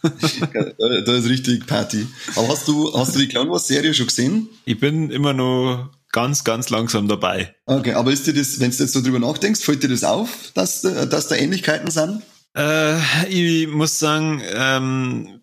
da 1.05 1.13
ist 1.13 1.29
richtig 1.29 1.67
Party. 1.67 2.07
Aber 2.35 2.47
hast 2.49 2.67
du, 2.67 2.93
hast 2.97 3.15
du 3.15 3.19
die 3.19 3.27
Clown 3.27 3.49
Wars 3.49 3.67
Serie 3.67 3.93
schon 3.93 4.07
gesehen? 4.07 4.49
Ich 4.65 4.79
bin 4.79 5.09
immer 5.09 5.33
noch 5.33 5.89
ganz, 6.12 6.43
ganz 6.43 6.69
langsam 6.69 7.07
dabei. 7.07 7.55
Okay, 7.65 7.93
aber 7.93 8.12
ist 8.12 8.27
dir 8.27 8.33
das, 8.33 8.59
wenn 8.59 8.71
du 8.71 8.77
jetzt 8.77 8.93
so 8.93 9.01
drüber 9.01 9.19
nachdenkst, 9.19 9.62
fällt 9.62 9.83
dir 9.83 9.89
das 9.89 10.03
auf, 10.03 10.51
dass, 10.53 10.81
dass 10.81 11.27
da 11.27 11.35
Ähnlichkeiten 11.35 11.91
sind? 11.91 12.21
Äh, 12.55 12.97
ich 13.29 13.67
muss 13.67 13.99
sagen, 13.99 14.41
ähm, 14.53 15.41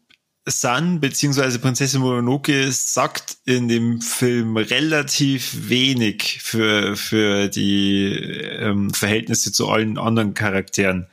San 0.49 1.01
bzw. 1.01 1.59
Prinzessin 1.59 2.01
Mononoke 2.01 2.71
sagt 2.71 3.39
in 3.47 3.67
dem 3.67 4.01
Film 4.01 4.57
relativ 4.57 5.69
wenig 5.69 6.39
für, 6.41 6.97
für 6.97 7.49
die 7.49 8.13
ähm, 8.13 8.91
Verhältnisse 8.95 9.51
zu 9.51 9.69
allen 9.69 9.99
anderen 9.99 10.35
Charakteren. 10.35 11.09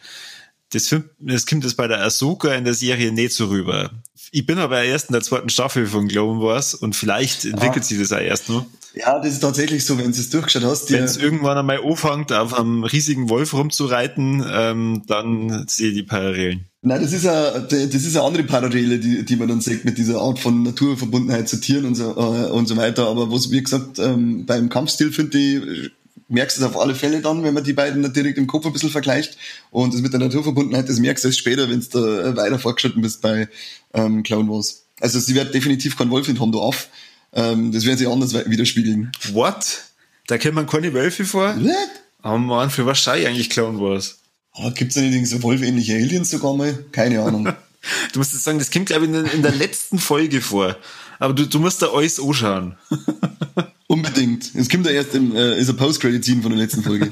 Das, 0.74 0.96
das 1.20 1.46
kommt 1.46 1.66
das 1.66 1.76
bei 1.76 1.88
der 1.88 2.02
Ahsoka 2.02 2.54
in 2.54 2.66
der 2.66 2.74
Serie 2.74 3.12
nicht 3.12 3.34
so 3.34 3.48
rüber. 3.48 3.92
Ich 4.32 4.46
bin 4.46 4.58
aber 4.58 4.82
erst 4.84 5.10
in 5.10 5.14
der 5.14 5.22
zweiten 5.22 5.50
Staffel 5.50 5.86
von 5.86 6.08
Clone 6.08 6.42
Wars 6.42 6.74
und 6.74 6.96
vielleicht 6.96 7.46
entwickelt 7.46 7.84
ah. 7.84 7.88
sich 7.88 8.00
das 8.00 8.12
auch 8.12 8.20
erst 8.20 8.50
noch. 8.50 8.66
Ja, 8.96 9.20
das 9.20 9.34
ist 9.34 9.40
tatsächlich 9.40 9.86
so, 9.86 9.98
wenn 9.98 10.12
du 10.12 10.20
es 10.20 10.30
durchgeschaut 10.30 10.64
hast. 10.64 10.92
Wenn 10.92 11.04
es 11.04 11.18
irgendwann 11.18 11.58
einmal 11.58 11.80
anfängt, 11.84 12.32
auf 12.32 12.54
einem 12.54 12.84
riesigen 12.84 13.30
Wolf 13.30 13.54
rumzureiten, 13.54 14.44
ähm, 14.52 15.04
dann 15.08 15.68
sehe 15.68 15.90
ich 15.90 15.96
die 15.96 16.04
Parallelen. 16.04 16.66
Nein, 16.82 17.02
das 17.02 17.14
ist 17.14 17.24
ja, 17.24 17.60
das 17.60 17.94
ist 17.94 18.16
eine 18.16 18.26
andere 18.26 18.44
Parallele, 18.44 19.00
die, 19.00 19.24
die 19.24 19.36
man 19.36 19.48
dann 19.48 19.62
sieht 19.62 19.86
mit 19.86 19.98
dieser 19.98 20.20
Art 20.20 20.40
von 20.40 20.64
Naturverbundenheit 20.64 21.48
zu 21.48 21.60
Tieren 21.60 21.86
und 21.86 21.96
so, 21.96 22.12
äh, 22.12 22.52
und 22.52 22.68
so 22.68 22.76
weiter. 22.78 23.08
Aber 23.08 23.32
was, 23.32 23.52
wie 23.52 23.64
gesagt, 23.64 24.00
ähm, 24.00 24.46
beim 24.46 24.70
Kampfstil 24.70 25.12
finde 25.12 25.38
ich, 25.38 25.92
merkst 26.28 26.58
du 26.58 26.62
es 26.62 26.68
auf 26.68 26.80
alle 26.80 26.96
Fälle 26.96 27.22
dann, 27.22 27.44
wenn 27.44 27.54
man 27.54 27.64
die 27.64 27.74
beiden 27.74 28.12
direkt 28.14 28.38
im 28.38 28.48
Kopf 28.48 28.66
ein 28.66 28.74
bisschen 28.74 28.90
vergleicht. 28.90 29.38
Und 29.72 29.94
das 29.94 30.02
mit 30.02 30.14
der 30.14 30.20
Naturverbundenheit, 30.20 30.90
das 30.90 31.00
merkst 31.00 31.24
du 31.24 31.30
erst 31.30 31.40
später, 31.40 31.70
wenn 31.70 31.80
du 31.80 31.88
da 31.88 32.36
weiter 32.36 32.60
fortgeschritten 32.60 33.02
bist 33.02 33.22
bei 33.22 33.48
ähm, 33.94 34.24
Clown 34.24 34.50
Wars. 34.50 34.86
Also 35.00 35.20
sie 35.20 35.36
wird 35.36 35.54
definitiv 35.54 35.98
kein 35.98 36.10
Wolf 36.10 36.28
in 36.28 36.40
Hondo 36.40 36.62
auf. 36.62 36.88
Ähm, 37.34 37.72
das 37.72 37.86
werden 37.86 37.98
sie 37.98 38.08
anders 38.08 38.34
widerspiegeln. 38.34 39.12
What? 39.32 39.82
Da 40.28 40.38
kennt 40.38 40.56
man 40.56 40.68
keine 40.68 40.94
Wölfe 40.94 41.26
vor? 41.26 41.56
What? 41.60 41.90
Oh 42.24 42.38
man, 42.38 42.70
für 42.70 42.86
was 42.86 43.04
sei 43.04 43.28
eigentlich 43.28 43.50
Clown 43.50 43.80
Wars? 43.80 44.20
Oh, 44.56 44.72
gibt's 44.72 44.96
da 44.96 45.02
nicht 45.02 45.28
so 45.28 45.42
wolfähnliche 45.42 45.96
Aliens 45.96 46.30
sogar 46.30 46.56
mal? 46.56 46.86
Keine 46.92 47.22
Ahnung. 47.22 47.46
du 48.14 48.20
musst 48.20 48.34
jetzt 48.34 48.44
sagen, 48.44 48.60
das 48.60 48.72
kommt, 48.72 48.86
glaube 48.86 49.06
ich, 49.06 49.12
in, 49.12 49.26
in 49.26 49.42
der 49.42 49.52
letzten 49.52 50.00
Folge 50.00 50.42
vor. 50.42 50.78
Aber 51.20 51.34
du, 51.34 51.48
du 51.48 51.60
musst 51.60 51.82
da 51.82 51.88
alles 51.88 52.20
anschauen. 52.20 52.76
Unbedingt. 53.88 54.56
Es 54.56 54.70
kommt 54.70 54.86
ja 54.86 54.92
erst 54.92 55.14
im, 55.14 55.36
äh, 55.36 55.60
ist 55.60 55.70
ein 55.70 55.78
Post-Credit-Scene 55.78 56.42
von 56.42 56.52
der 56.52 56.60
letzten 56.60 56.84
Folge. 56.84 57.12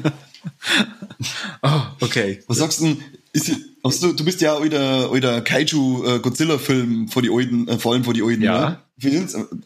oh, 1.61 1.81
okay. 1.99 2.43
Was 2.47 2.57
sagst 2.57 2.79
du 2.79 2.85
denn? 2.85 2.97
Ist, 3.33 3.51
hast 3.83 4.03
du, 4.03 4.13
du 4.13 4.25
bist 4.25 4.41
ja 4.41 4.53
auch 4.53 4.63
wieder, 4.63 5.13
wieder 5.13 5.41
Kaiju-Godzilla-Film 5.41 7.07
vor 7.07 7.21
die 7.21 7.29
alten, 7.29 7.67
äh, 7.67 7.77
vor 7.77 7.93
allem 7.93 8.03
vor 8.03 8.13
die 8.13 8.23
alten, 8.23 8.41
ja. 8.41 8.69
Ne? 8.69 8.77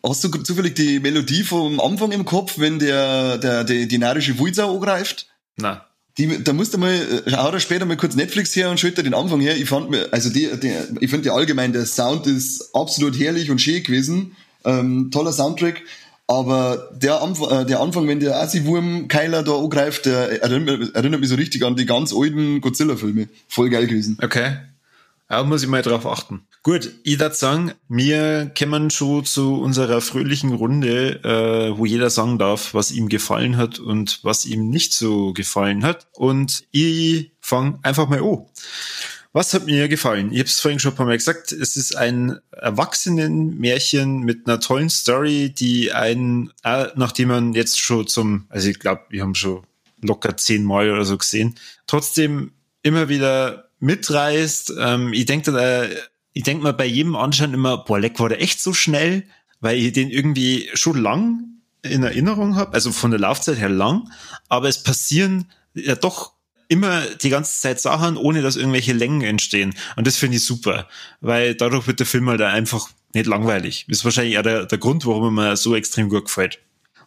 Hast 0.05 0.23
du 0.23 0.29
zufällig 0.29 0.75
die 0.75 0.99
Melodie 0.99 1.43
vom 1.43 1.79
Anfang 1.79 2.11
im 2.11 2.25
Kopf, 2.25 2.57
wenn 2.57 2.79
der, 2.79 3.37
der, 3.37 3.63
der 3.63 3.85
die 3.85 3.97
narische 3.97 4.37
Wulsau 4.39 4.73
angreift? 4.73 5.27
Na. 5.57 5.85
Die, 6.17 6.43
da 6.43 6.53
musst 6.53 6.73
du 6.73 6.77
mal, 6.77 6.93
äh, 6.93 7.29
schau 7.29 7.51
da 7.51 7.59
später 7.59 7.85
mal 7.85 7.97
kurz 7.97 8.15
Netflix 8.15 8.55
her 8.55 8.69
und 8.69 8.79
schau 8.79 8.89
den 8.89 9.13
Anfang 9.13 9.41
her. 9.41 9.57
Ich 9.57 9.67
fand 9.67 9.89
mir, 9.89 10.07
also 10.11 10.29
die, 10.29 10.49
die, 10.61 10.71
ich 11.01 11.09
finde 11.09 11.33
allgemein, 11.33 11.73
der 11.73 11.85
Sound 11.85 12.25
ist 12.27 12.69
absolut 12.73 13.19
herrlich 13.19 13.51
und 13.51 13.59
schön 13.59 13.83
gewesen. 13.83 14.35
Ähm, 14.63 15.11
toller 15.11 15.33
Soundtrack. 15.33 15.81
Aber 16.27 16.89
der, 16.95 17.21
Anfang, 17.21 17.51
äh, 17.51 17.65
der 17.65 17.81
Anfang, 17.81 18.07
wenn 18.07 18.19
der 18.19 18.39
Assi-Wurm-Keiler 18.41 19.43
da 19.43 19.57
angreift, 19.57 20.05
der 20.05 20.41
erinnert, 20.41 20.95
erinnert 20.95 21.19
mich 21.19 21.29
so 21.29 21.35
richtig 21.35 21.63
an 21.63 21.75
die 21.75 21.85
ganz 21.85 22.13
alten 22.13 22.61
Godzilla-Filme. 22.61 23.27
Voll 23.47 23.69
geil 23.69 23.85
gewesen. 23.85 24.17
Okay. 24.21 24.57
Ja, 25.29 25.43
muss 25.43 25.63
ich 25.63 25.69
mal 25.69 25.81
drauf 25.81 26.05
achten. 26.05 26.47
Gut, 26.61 26.91
ich 27.03 27.19
würde 27.19 27.35
sagen, 27.35 27.73
wir 27.87 28.51
kommen 28.57 28.91
schon 28.91 29.25
zu 29.25 29.55
unserer 29.55 30.01
fröhlichen 30.01 30.53
Runde, 30.53 31.23
äh, 31.23 31.77
wo 31.77 31.85
jeder 31.85 32.11
sagen 32.11 32.37
darf, 32.37 32.73
was 32.75 32.91
ihm 32.91 33.09
gefallen 33.09 33.57
hat 33.57 33.79
und 33.79 34.19
was 34.23 34.45
ihm 34.45 34.69
nicht 34.69 34.93
so 34.93 35.33
gefallen 35.33 35.83
hat. 35.83 36.07
Und 36.13 36.63
ich 36.71 37.31
fange 37.39 37.79
einfach 37.81 38.07
mal 38.07 38.21
an. 38.21 38.45
Was 39.33 39.53
hat 39.53 39.65
mir 39.65 39.87
gefallen? 39.89 40.31
Ich 40.31 40.39
habe 40.39 40.47
es 40.47 40.59
vorhin 40.59 40.79
schon 40.79 40.93
ein 40.93 40.95
paar 40.95 41.05
Mal 41.07 41.17
gesagt. 41.17 41.51
Es 41.51 41.75
ist 41.75 41.97
ein 41.97 42.39
Erwachsenenmärchen 42.51 44.19
mit 44.19 44.47
einer 44.47 44.59
tollen 44.59 44.89
Story, 44.89 45.49
die 45.49 45.91
einen, 45.91 46.51
äh, 46.63 46.87
nachdem 46.95 47.29
man 47.29 47.53
jetzt 47.53 47.79
schon 47.79 48.07
zum, 48.07 48.45
also 48.49 48.69
ich 48.69 48.79
glaube, 48.79 49.01
wir 49.09 49.23
haben 49.23 49.35
schon 49.35 49.63
locker 50.01 50.37
zehnmal 50.37 50.89
oder 50.89 51.03
so 51.03 51.17
gesehen, 51.17 51.55
trotzdem 51.85 52.53
immer 52.81 53.09
wieder 53.09 53.64
mitreißt. 53.85 54.73
Ähm, 54.79 55.13
ich 55.13 55.25
denke 55.25 55.51
äh, 55.51 55.95
ich 56.33 56.43
denke 56.43 56.63
mal 56.63 56.73
bei 56.73 56.85
jedem 56.85 57.15
Anschauen 57.15 57.53
immer, 57.53 57.77
boah, 57.77 57.99
Leck 57.99 58.19
war 58.19 58.29
der 58.29 58.41
echt 58.41 58.59
so 58.59 58.73
schnell, 58.73 59.23
weil 59.61 59.77
ich 59.77 59.93
den 59.93 60.09
irgendwie 60.09 60.69
schon 60.73 60.97
lang 60.97 61.45
in 61.81 62.03
Erinnerung 62.03 62.55
habe, 62.55 62.73
also 62.73 62.91
von 62.91 63.11
der 63.11 63.19
Laufzeit 63.19 63.57
her 63.57 63.69
lang, 63.69 64.11
aber 64.49 64.67
es 64.67 64.83
passieren 64.83 65.51
ja 65.73 65.95
doch 65.95 66.33
immer 66.67 67.01
die 67.01 67.29
ganze 67.29 67.61
Zeit 67.61 67.79
Sachen, 67.79 68.17
ohne 68.17 68.41
dass 68.41 68.55
irgendwelche 68.55 68.91
Längen 68.91 69.21
entstehen. 69.21 69.75
Und 69.95 70.07
das 70.07 70.17
finde 70.17 70.37
ich 70.37 70.45
super, 70.45 70.89
weil 71.21 71.55
dadurch 71.55 71.87
wird 71.87 71.99
der 71.99 72.07
Film 72.07 72.27
halt 72.27 72.41
einfach 72.41 72.89
nicht 73.13 73.27
langweilig. 73.27 73.85
Das 73.87 73.99
ist 73.99 74.05
wahrscheinlich 74.05 74.37
auch 74.37 74.43
der, 74.43 74.65
der 74.65 74.77
Grund, 74.77 75.05
warum 75.05 75.37
er 75.37 75.49
mir 75.49 75.57
so 75.57 75.75
extrem 75.75 76.09
gut 76.09 76.25
gefällt. 76.25 76.59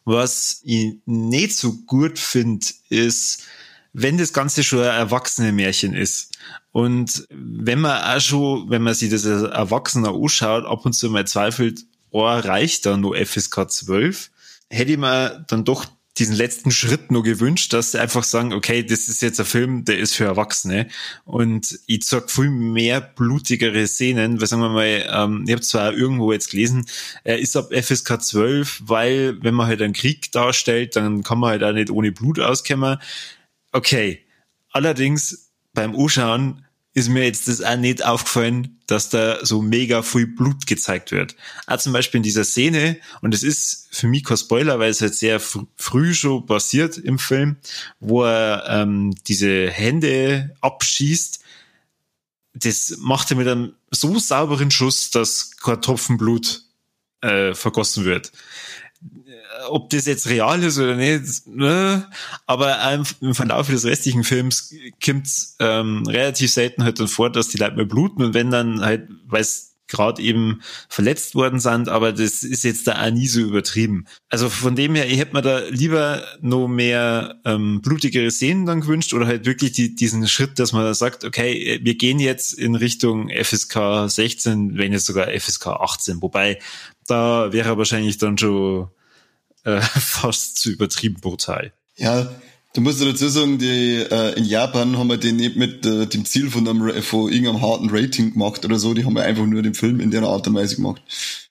Was 0.04 0.62
ich 0.64 0.94
nicht 1.04 1.56
so 1.56 1.72
gut 1.86 2.18
finde, 2.18 2.66
ist, 2.88 3.42
wenn 3.92 4.18
das 4.18 4.32
Ganze 4.32 4.62
schon 4.62 4.80
ein 4.80 4.96
erwachsene 4.96 5.52
Märchen 5.52 5.94
ist. 5.94 6.36
Und 6.72 7.26
wenn 7.30 7.80
man 7.80 8.02
auch 8.02 8.20
schon, 8.20 8.70
wenn 8.70 8.82
man 8.82 8.94
sich 8.94 9.10
das 9.10 9.26
als 9.26 9.42
Erwachsener 9.42 10.14
anschaut, 10.14 10.64
ab 10.64 10.84
und 10.84 10.92
zu 10.92 11.10
mal 11.10 11.26
zweifelt, 11.26 11.84
oh, 12.10 12.24
reicht 12.24 12.86
da 12.86 12.96
nur 12.96 13.16
FSK 13.16 13.70
12, 13.70 14.30
hätte 14.70 14.92
ich 14.92 14.98
mir 14.98 15.44
dann 15.48 15.64
doch 15.64 15.86
diesen 16.18 16.34
letzten 16.34 16.70
Schritt 16.70 17.10
nur 17.10 17.22
gewünscht, 17.22 17.72
dass 17.72 17.92
sie 17.92 18.00
einfach 18.00 18.24
sagen, 18.24 18.52
okay, 18.52 18.82
das 18.82 19.08
ist 19.08 19.22
jetzt 19.22 19.38
ein 19.38 19.46
Film, 19.46 19.84
der 19.84 19.98
ist 19.98 20.16
für 20.16 20.24
Erwachsene 20.24 20.88
und 21.24 21.78
ich 21.86 22.04
sag 22.04 22.30
viel 22.30 22.50
mehr 22.50 23.00
blutigere 23.00 23.86
Szenen, 23.86 24.40
weil 24.40 24.48
sagen 24.48 24.62
wir 24.62 24.70
mal, 24.70 25.06
ähm, 25.10 25.44
ich 25.46 25.52
habe 25.52 25.62
zwar 25.62 25.92
irgendwo 25.92 26.32
jetzt 26.32 26.50
gelesen, 26.50 26.86
er 27.24 27.38
ist 27.38 27.56
ab 27.56 27.72
FSK 27.72 28.20
12, 28.20 28.82
weil 28.84 29.42
wenn 29.42 29.54
man 29.54 29.66
halt 29.66 29.80
einen 29.80 29.92
Krieg 29.92 30.32
darstellt, 30.32 30.96
dann 30.96 31.22
kann 31.22 31.38
man 31.38 31.50
halt 31.50 31.62
auch 31.62 31.72
nicht 31.72 31.90
ohne 31.90 32.12
Blut 32.12 32.40
auskommen. 32.40 32.98
Okay, 33.72 34.24
allerdings 34.70 35.52
beim 35.74 35.94
Anschauen 35.94 36.64
ist 36.94 37.08
mir 37.08 37.24
jetzt 37.24 37.46
das 37.46 37.62
auch 37.62 37.76
nicht 37.76 38.04
aufgefallen, 38.04 38.80
dass 38.86 39.10
da 39.10 39.44
so 39.44 39.62
mega 39.62 40.02
viel 40.02 40.26
Blut 40.26 40.66
gezeigt 40.66 41.12
wird. 41.12 41.36
Auch 41.66 41.78
zum 41.78 41.92
Beispiel 41.92 42.18
in 42.18 42.22
dieser 42.24 42.44
Szene, 42.44 42.98
und 43.20 43.34
es 43.34 43.42
ist 43.42 43.88
für 43.92 44.08
mich 44.08 44.24
kein 44.24 44.36
Spoiler, 44.36 44.78
weil 44.78 44.90
es 44.90 45.00
halt 45.00 45.14
sehr 45.14 45.38
fr 45.38 45.66
früh 45.76 46.14
schon 46.14 46.46
passiert 46.46 46.96
im 46.98 47.18
Film, 47.18 47.56
wo 48.00 48.24
er 48.24 48.64
ähm, 48.68 49.14
diese 49.28 49.70
Hände 49.70 50.56
abschießt, 50.60 51.40
das 52.54 52.96
macht 52.98 53.30
er 53.30 53.36
mit 53.36 53.46
einem 53.46 53.74
so 53.90 54.18
sauberen 54.18 54.70
Schuss, 54.70 55.10
dass 55.10 55.56
kein 55.56 55.80
Tropfen 55.80 56.16
Blut 56.16 56.64
äh, 57.20 57.54
vergossen 57.54 58.04
wird 58.04 58.32
ob 59.68 59.90
das 59.90 60.06
jetzt 60.06 60.28
real 60.28 60.62
ist 60.62 60.78
oder 60.78 60.96
nicht, 60.96 61.46
ne? 61.46 62.06
aber 62.46 62.76
im 63.20 63.34
Verlauf 63.34 63.68
des 63.68 63.84
restlichen 63.84 64.24
Films 64.24 64.74
kommt 65.04 65.28
ähm, 65.60 66.04
relativ 66.06 66.52
selten 66.52 66.84
halt 66.84 67.00
dann 67.00 67.08
vor, 67.08 67.30
dass 67.30 67.48
die 67.48 67.58
Leute 67.58 67.76
mal 67.76 67.86
bluten 67.86 68.22
und 68.22 68.34
wenn 68.34 68.50
dann 68.50 68.80
halt, 68.80 69.08
weil 69.26 69.44
gerade 69.88 70.22
eben 70.22 70.60
verletzt 70.88 71.34
worden 71.34 71.58
sind, 71.58 71.88
aber 71.88 72.12
das 72.12 72.42
ist 72.42 72.62
jetzt 72.62 72.86
da 72.86 73.02
auch 73.02 73.10
nie 73.10 73.26
so 73.26 73.40
übertrieben. 73.40 74.04
Also 74.28 74.48
von 74.48 74.76
dem 74.76 74.94
her, 74.94 75.10
ich 75.10 75.18
hätte 75.18 75.32
mir 75.32 75.42
da 75.42 75.60
lieber 75.70 76.22
noch 76.40 76.68
mehr 76.68 77.40
ähm, 77.44 77.80
blutigere 77.80 78.30
Szenen 78.30 78.66
dann 78.66 78.82
gewünscht 78.82 79.14
oder 79.14 79.26
halt 79.26 79.46
wirklich 79.46 79.72
die, 79.72 79.94
diesen 79.94 80.28
Schritt, 80.28 80.58
dass 80.58 80.72
man 80.72 80.92
sagt, 80.94 81.24
okay, 81.24 81.80
wir 81.82 81.94
gehen 81.96 82.20
jetzt 82.20 82.52
in 82.52 82.74
Richtung 82.74 83.30
FSK 83.30 84.08
16, 84.08 84.76
wenn 84.76 84.92
jetzt 84.92 85.06
sogar 85.06 85.28
FSK 85.28 85.68
18, 85.68 86.22
wobei 86.22 86.58
da 87.06 87.52
wäre 87.52 87.78
wahrscheinlich 87.78 88.18
dann 88.18 88.36
schon 88.36 88.88
äh, 89.64 89.80
fast 90.00 90.58
zu 90.58 90.70
übertrieben 90.70 91.20
brutal. 91.20 91.72
Ja, 91.96 92.30
du 92.74 92.80
musst 92.80 93.02
dazu 93.02 93.28
sagen, 93.28 93.58
die, 93.58 93.96
äh, 93.96 94.38
in 94.38 94.44
Japan 94.44 94.98
haben 94.98 95.08
wir 95.08 95.16
den 95.16 95.36
nicht 95.36 95.56
mit 95.56 95.84
äh, 95.84 96.06
dem 96.06 96.24
Ziel 96.24 96.50
von, 96.50 96.68
einem, 96.68 97.02
von 97.02 97.30
irgendeinem 97.30 97.62
harten 97.62 97.90
Rating 97.90 98.32
gemacht 98.32 98.64
oder 98.64 98.78
so, 98.78 98.94
die 98.94 99.04
haben 99.04 99.14
wir 99.14 99.22
einfach 99.22 99.46
nur 99.46 99.62
den 99.62 99.74
Film 99.74 100.00
in 100.00 100.10
der 100.10 100.22
Art 100.22 100.46
und 100.46 100.54
Weise 100.54 100.76
gemacht. 100.76 101.02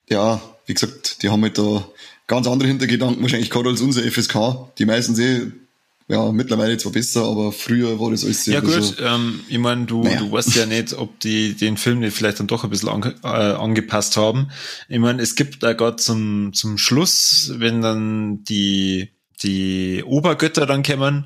Ja, 0.10 0.42
wie 0.66 0.74
gesagt, 0.74 1.22
die 1.24 1.30
haben 1.30 1.44
halt 1.44 1.58
da 1.58 1.88
ganz 2.28 2.48
andere 2.48 2.68
Hintergedanken 2.70 3.22
wahrscheinlich 3.22 3.50
gerade 3.50 3.70
als 3.70 3.82
unser 3.82 4.04
FSK. 4.04 4.74
Die 4.78 4.86
meisten 4.86 5.16
sehen 5.16 5.67
ja, 6.10 6.32
mittlerweile 6.32 6.78
zwar 6.78 6.94
besser, 6.94 7.24
aber 7.24 7.52
früher 7.52 8.00
war 8.00 8.12
das 8.12 8.24
alles 8.24 8.46
sehr 8.46 8.56
Ja 8.56 8.60
gut, 8.62 8.96
ähm, 9.02 9.42
ich 9.50 9.58
meine, 9.58 9.86
du, 9.86 10.04
Naja. 10.04 10.20
du 10.20 10.32
weißt 10.32 10.56
ja 10.56 10.66
nicht, 10.66 10.94
ob 10.94 11.20
die 11.20 11.54
den 11.54 11.76
Film 11.76 12.00
nicht 12.00 12.16
vielleicht 12.16 12.40
dann 12.40 12.48
doch 12.48 12.64
ein 12.64 12.70
bisschen 12.70 12.90
ange, 12.90 13.16
äh, 13.24 13.28
angepasst 13.28 14.16
haben. 14.16 14.50
Ich 14.88 15.00
meine, 15.00 15.22
es 15.22 15.36
gibt 15.36 15.64
da 15.64 15.74
gerade 15.74 15.98
zum, 15.98 16.54
zum 16.54 16.78
Schluss, 16.78 17.52
wenn 17.58 17.82
dann 17.82 18.44
die, 18.46 19.10
die 19.44 20.02
Obergötter 20.06 20.66
dann 20.66 20.82
kommen, 20.82 21.26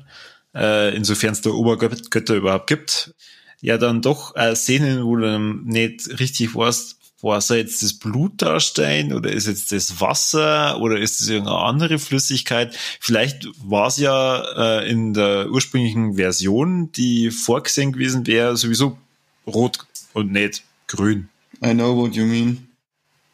äh, 0.54 0.94
insofern 0.96 1.32
es 1.32 1.42
da 1.42 1.50
Obergötter 1.50 2.34
überhaupt 2.34 2.66
gibt, 2.66 3.14
ja 3.60 3.78
dann 3.78 4.02
doch 4.02 4.34
äh, 4.34 4.56
Szenen, 4.56 5.04
wo 5.04 5.14
du 5.14 5.38
nicht 5.38 6.18
richtig 6.18 6.56
weißt, 6.56 6.98
war 7.22 7.40
soll 7.40 7.58
jetzt 7.58 7.82
das 7.82 7.94
Blut 7.94 8.42
darstellen 8.42 9.12
oder 9.12 9.32
ist 9.32 9.46
jetzt 9.46 9.72
das 9.72 10.00
Wasser 10.00 10.80
oder 10.80 10.98
ist 10.98 11.20
es 11.20 11.28
irgendeine 11.28 11.58
andere 11.58 11.98
Flüssigkeit? 11.98 12.76
Vielleicht 13.00 13.46
war 13.64 13.86
es 13.86 13.96
ja 13.96 14.80
äh, 14.80 14.90
in 14.90 15.14
der 15.14 15.48
ursprünglichen 15.50 16.16
Version, 16.16 16.90
die 16.92 17.30
vorgesehen 17.30 17.92
gewesen 17.92 18.26
wäre, 18.26 18.56
sowieso 18.56 18.98
rot 19.46 19.78
und 20.12 20.32
nicht 20.32 20.64
grün. 20.88 21.28
I 21.64 21.72
know 21.72 21.96
what 21.96 22.14
you 22.14 22.24
mean. 22.24 22.68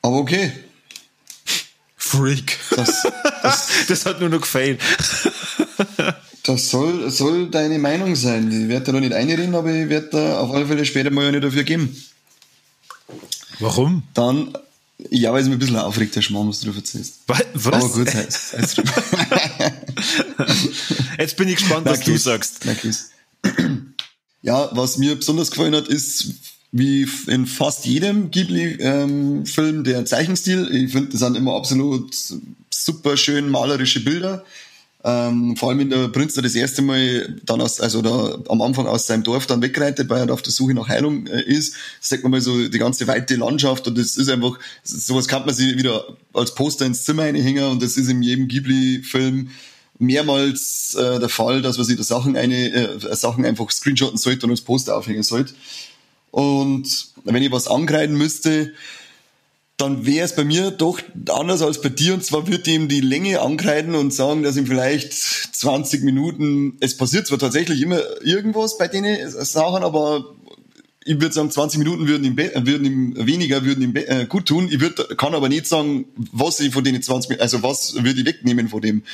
Aber 0.02 0.16
okay. 0.16 0.52
Freak. 1.96 2.58
Das, 2.76 3.06
das, 3.42 3.68
Das 3.88 4.06
hat 4.06 4.20
nur 4.20 4.28
noch 4.28 4.42
gefehlt. 4.42 4.80
das 6.44 6.70
soll, 6.70 7.10
soll 7.10 7.50
deine 7.50 7.78
Meinung 7.78 8.16
sein. 8.16 8.50
Ich 8.50 8.68
werde 8.68 8.92
da 8.92 9.00
nicht 9.00 9.12
einreden, 9.12 9.54
aber 9.54 9.72
ich 9.72 9.88
werde 9.88 10.08
da 10.12 10.40
auf 10.40 10.50
alle 10.52 10.66
Fälle 10.66 10.84
später 10.84 11.10
mal 11.10 11.26
eine 11.26 11.40
dafür 11.40 11.64
geben. 11.64 11.96
Warum? 13.58 14.02
Dann, 14.14 14.52
ja, 15.10 15.32
weil 15.32 15.42
es 15.42 15.48
mir 15.48 15.54
ein 15.54 15.58
bisschen 15.58 15.76
aufregt, 15.76 16.16
der 16.16 16.22
Schmarrn, 16.22 16.48
was 16.48 16.60
du 16.60 16.70
da 16.70 16.76
erzählst. 16.76 17.20
Was? 17.26 17.42
Aber 17.66 17.88
gut, 17.88 18.08
es 18.14 18.74
drum. 18.74 18.84
Jetzt 21.18 21.36
bin 21.36 21.48
ich 21.48 21.56
gespannt, 21.56 21.86
was 21.86 22.00
du 22.00 22.16
sagst. 22.16 22.60
Ja, 24.42 24.70
was 24.72 24.98
mir 24.98 25.16
besonders 25.16 25.50
gefallen 25.50 25.74
hat, 25.74 25.88
ist, 25.88 26.34
wie 26.70 27.08
in 27.26 27.46
fast 27.46 27.86
jedem 27.86 28.30
Ghibli-Film, 28.30 29.84
der 29.84 30.04
Zeichenstil. 30.04 30.68
Ich 30.72 30.92
finde, 30.92 31.10
das 31.10 31.20
sind 31.20 31.36
immer 31.36 31.54
absolut 31.54 32.14
super 32.70 33.16
schön 33.16 33.50
malerische 33.50 34.00
Bilder. 34.00 34.44
Ähm, 35.04 35.56
vor 35.56 35.68
allem, 35.68 35.78
wenn 35.78 35.90
der 35.90 36.08
Prinz 36.08 36.34
da 36.34 36.42
das 36.42 36.56
erste 36.56 36.82
Mal 36.82 37.36
dann 37.44 37.60
aus, 37.60 37.80
also 37.80 38.02
da 38.02 38.36
am 38.48 38.60
Anfang 38.60 38.88
aus 38.88 39.06
seinem 39.06 39.22
Dorf 39.22 39.46
dann 39.46 39.62
wegreitet, 39.62 40.08
weil 40.08 40.26
er 40.26 40.34
auf 40.34 40.42
der 40.42 40.52
Suche 40.52 40.74
nach 40.74 40.88
Heilung 40.88 41.28
äh, 41.28 41.40
ist, 41.42 41.74
sagt 42.00 42.24
man 42.24 42.32
mal 42.32 42.40
so 42.40 42.68
die 42.68 42.78
ganze 42.78 43.06
weite 43.06 43.36
Landschaft 43.36 43.86
und 43.86 43.96
das 43.96 44.16
ist 44.16 44.28
einfach, 44.28 44.58
sowas 44.82 45.28
kann 45.28 45.46
man 45.46 45.54
sich 45.54 45.76
wieder 45.76 46.04
als 46.32 46.54
Poster 46.54 46.84
ins 46.84 47.04
Zimmer 47.04 47.22
reinhängen 47.24 47.64
und 47.64 47.80
das 47.80 47.96
ist 47.96 48.08
in 48.08 48.22
jedem 48.22 48.48
Ghibli-Film 48.48 49.50
mehrmals 50.00 50.96
äh, 50.96 51.20
der 51.20 51.28
Fall, 51.28 51.62
dass 51.62 51.76
man 51.76 51.86
sich 51.86 51.96
da 51.96 52.02
Sachen, 52.02 52.36
eine, 52.36 52.72
äh, 52.72 53.16
Sachen 53.16 53.44
einfach 53.44 53.70
screenshotten 53.70 54.18
sollte 54.18 54.46
und 54.46 54.50
als 54.50 54.62
Poster 54.62 54.96
aufhängen 54.96 55.22
sollte. 55.22 55.54
Und 56.32 57.08
wenn 57.24 57.42
ich 57.42 57.52
was 57.52 57.68
ankreiden 57.68 58.16
müsste, 58.16 58.72
dann 59.78 60.04
wäre 60.04 60.24
es 60.24 60.34
bei 60.34 60.44
mir 60.44 60.72
doch 60.72 61.00
anders 61.30 61.62
als 61.62 61.80
bei 61.80 61.88
dir. 61.88 62.12
Und 62.14 62.24
zwar 62.24 62.48
würde 62.48 62.70
ihm 62.70 62.88
die 62.88 63.00
Länge 63.00 63.40
ankreiden 63.40 63.94
und 63.94 64.12
sagen, 64.12 64.42
dass 64.42 64.56
ihm 64.56 64.66
vielleicht 64.66 65.12
20 65.12 66.02
Minuten, 66.02 66.76
es 66.80 66.96
passiert 66.96 67.28
zwar 67.28 67.38
tatsächlich 67.38 67.80
immer 67.80 68.00
irgendwas 68.22 68.76
bei 68.76 68.88
denen 68.88 69.16
Sachen, 69.30 69.84
aber 69.84 70.34
ich 71.04 71.20
würde 71.20 71.32
sagen, 71.32 71.50
20 71.50 71.78
Minuten 71.78 72.08
würden 72.08 72.24
ihm, 72.24 72.36
äh, 72.36 72.66
würden 72.66 72.84
ihm 72.84 73.26
weniger, 73.26 73.64
würden 73.64 73.82
ihm 73.82 73.94
äh, 73.94 74.26
gut 74.26 74.46
tun. 74.46 74.68
Ich 74.68 74.80
würd, 74.80 75.16
kann 75.16 75.34
aber 75.34 75.48
nicht 75.48 75.66
sagen, 75.66 76.06
was 76.32 76.58
ich 76.58 76.72
von 76.72 76.82
denen 76.82 77.00
20 77.00 77.30
Minuten, 77.30 77.42
also 77.42 77.62
was 77.62 77.94
würde 77.94 78.20
ich 78.20 78.26
wegnehmen 78.26 78.68
von 78.68 78.82
dem. 78.82 79.04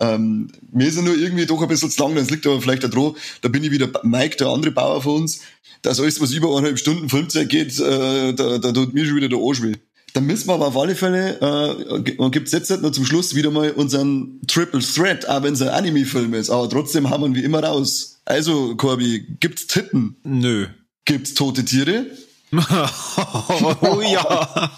Ähm, 0.00 0.48
mir 0.72 0.88
ist 0.88 0.96
er 0.96 1.02
nur 1.02 1.16
irgendwie 1.16 1.46
doch 1.46 1.60
ein 1.60 1.68
bisschen 1.68 1.90
zu 1.90 2.02
lang, 2.02 2.14
das 2.16 2.30
liegt 2.30 2.46
aber 2.46 2.60
vielleicht 2.60 2.82
daran, 2.82 3.14
da 3.42 3.48
bin 3.48 3.62
ich 3.62 3.70
wieder 3.70 3.88
Mike, 4.02 4.36
der 4.36 4.48
andere 4.48 4.72
Bauer 4.72 5.02
von 5.02 5.22
uns, 5.22 5.40
dass 5.82 6.00
alles, 6.00 6.20
was 6.20 6.32
über 6.32 6.48
eineinhalb 6.48 6.78
Stunden 6.78 7.08
Filmzeit 7.10 7.48
geht, 7.50 7.78
äh, 7.78 8.32
da, 8.32 8.58
da 8.58 8.72
tut 8.72 8.94
mir 8.94 9.04
schon 9.04 9.16
wieder 9.16 9.28
der 9.28 9.38
Arsch 9.38 9.62
weh. 9.62 9.74
Dann 10.14 10.26
müssen 10.26 10.46
wir 10.46 10.54
aber 10.54 10.68
auf 10.68 10.76
alle 10.76 10.94
Fälle, 10.94 11.40
äh, 11.40 12.16
und 12.16 12.30
gibt's 12.30 12.52
jetzt 12.52 12.70
noch 12.70 12.92
zum 12.92 13.04
Schluss 13.04 13.34
wieder 13.34 13.50
mal 13.50 13.72
unseren 13.72 14.40
Triple 14.46 14.80
Threat, 14.80 15.28
auch 15.28 15.42
wenn 15.42 15.54
es 15.54 15.62
ein 15.62 15.68
Anime-Film 15.68 16.34
ist, 16.34 16.50
aber 16.50 16.70
trotzdem 16.70 17.10
haben 17.10 17.34
wir 17.34 17.42
wie 17.42 17.44
immer 17.44 17.64
raus. 17.64 18.20
Also, 18.24 18.76
Corby, 18.76 19.26
gibt's 19.40 19.66
Titten? 19.66 20.16
Nö. 20.22 20.68
Gibt's 21.04 21.34
tote 21.34 21.64
Tiere? 21.64 22.06
oh 22.52 24.00
ja. 24.02 24.70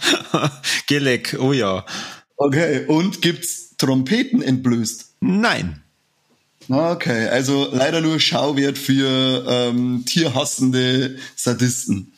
Geleck, 0.87 1.37
oh 1.38 1.53
ja. 1.53 1.85
Okay. 2.38 2.87
Und 2.87 3.20
gibt's 3.20 3.77
Trompeten 3.77 4.40
entblößt? 4.40 5.16
Nein. 5.20 5.83
Okay, 6.68 7.29
also 7.29 7.68
leider 7.70 8.01
nur 8.01 8.18
Schauwert 8.18 8.79
für 8.79 9.44
ähm, 9.46 10.05
tierhassende 10.07 11.16
Sadisten. 11.37 12.14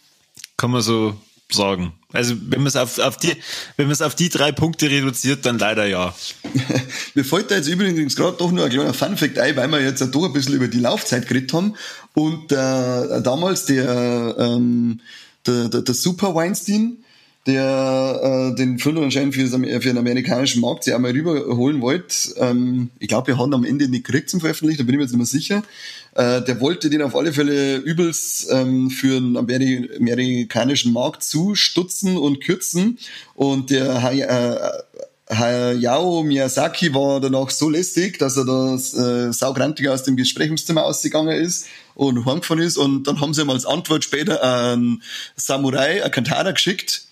Kann 0.57 0.70
man 0.70 0.83
so 0.83 1.16
sagen. 1.50 1.92
Also 2.12 2.34
wenn 2.40 2.61
man 2.61 2.68
es 2.68 2.76
auf, 2.76 2.98
auf 2.98 3.16
die, 3.16 3.34
wenn 3.76 3.87
man 3.87 3.92
es 3.92 4.02
auf 4.02 4.14
die 4.14 4.28
drei 4.28 4.52
Punkte 4.52 4.90
reduziert, 4.90 5.44
dann 5.44 5.58
leider 5.58 5.87
ja. 5.87 6.14
Mir 7.14 7.24
fällt 7.24 7.50
da 7.50 7.56
jetzt 7.56 7.68
übrigens 7.68 8.16
gerade 8.16 8.37
doch 8.37 8.50
nur 8.50 8.64
ein 8.64 8.70
kleiner 8.70 8.94
Funfact 8.94 9.38
ein, 9.38 9.56
weil 9.56 9.70
wir 9.70 9.80
jetzt 9.80 10.00
doch 10.00 10.24
ein 10.24 10.32
bisschen 10.32 10.54
über 10.54 10.68
die 10.68 10.80
Laufzeit 10.80 11.26
geredet 11.26 11.52
haben. 11.52 11.74
Und 12.14 12.52
äh, 12.52 13.22
damals 13.22 13.66
der, 13.66 14.37
ähm, 14.38 15.00
der, 15.46 15.68
der, 15.68 15.82
der 15.82 15.94
Super 15.94 16.34
Weinstein, 16.34 16.98
der 17.46 18.51
äh, 18.53 18.57
den 18.57 18.79
Film 18.79 18.98
anscheinend 18.98 19.35
für, 19.35 19.48
für 19.48 19.81
den 19.81 19.98
amerikanischen 19.98 20.61
Markt 20.61 20.85
sich 20.85 20.94
einmal 20.94 21.12
rüberholen 21.12 21.81
wollte. 21.81 22.35
Ähm, 22.37 22.90
ich 22.98 23.09
glaube, 23.09 23.29
wir 23.29 23.38
haben 23.38 23.55
am 23.55 23.64
Ende 23.64 23.88
nicht 23.88 24.05
gekriegt 24.05 24.29
zum 24.29 24.40
Veröffentlichen, 24.40 24.79
da 24.79 24.85
bin 24.85 24.94
ich 24.94 24.98
mir 24.98 25.05
jetzt 25.05 25.12
nicht 25.12 25.18
mehr 25.18 25.27
sicher. 25.27 25.62
Äh, 26.14 26.42
der 26.42 26.61
wollte 26.61 26.90
den 26.90 27.03
auf 27.03 27.14
alle 27.14 27.33
Fälle 27.33 27.77
übelst 27.77 28.48
ähm, 28.51 28.90
für 28.90 29.20
den 29.20 29.37
Ameri 29.37 29.88
amerikanischen 29.96 30.92
Markt 30.92 31.22
zustutzen 31.22 32.16
und 32.16 32.40
kürzen. 32.40 32.98
Und 33.35 33.70
der 33.70 34.03
äh, 34.12 35.35
Hayao 35.35 36.22
Miyazaki 36.22 36.94
war 36.94 37.20
danach 37.20 37.51
so 37.51 37.68
lästig, 37.68 38.18
dass 38.18 38.37
er 38.37 38.46
das 38.46 38.94
äh, 38.94 39.33
saugrantig 39.33 39.88
aus 39.88 40.03
dem 40.03 40.16
Besprechungszimmer 40.16 40.85
ausgegangen 40.85 41.40
ist 41.40 41.66
und 41.94 42.24
heimgefahren 42.24 42.62
ist. 42.62 42.79
Und 42.79 43.05
dann 43.05 43.20
haben 43.20 43.35
sie 43.35 43.42
ihm 43.42 43.51
als 43.51 43.66
Antwort 43.66 44.05
später 44.05 44.42
einen 44.42 45.03
Samurai, 45.37 46.03
ein 46.03 46.11
Kantara 46.11 46.53
geschickt, 46.53 47.07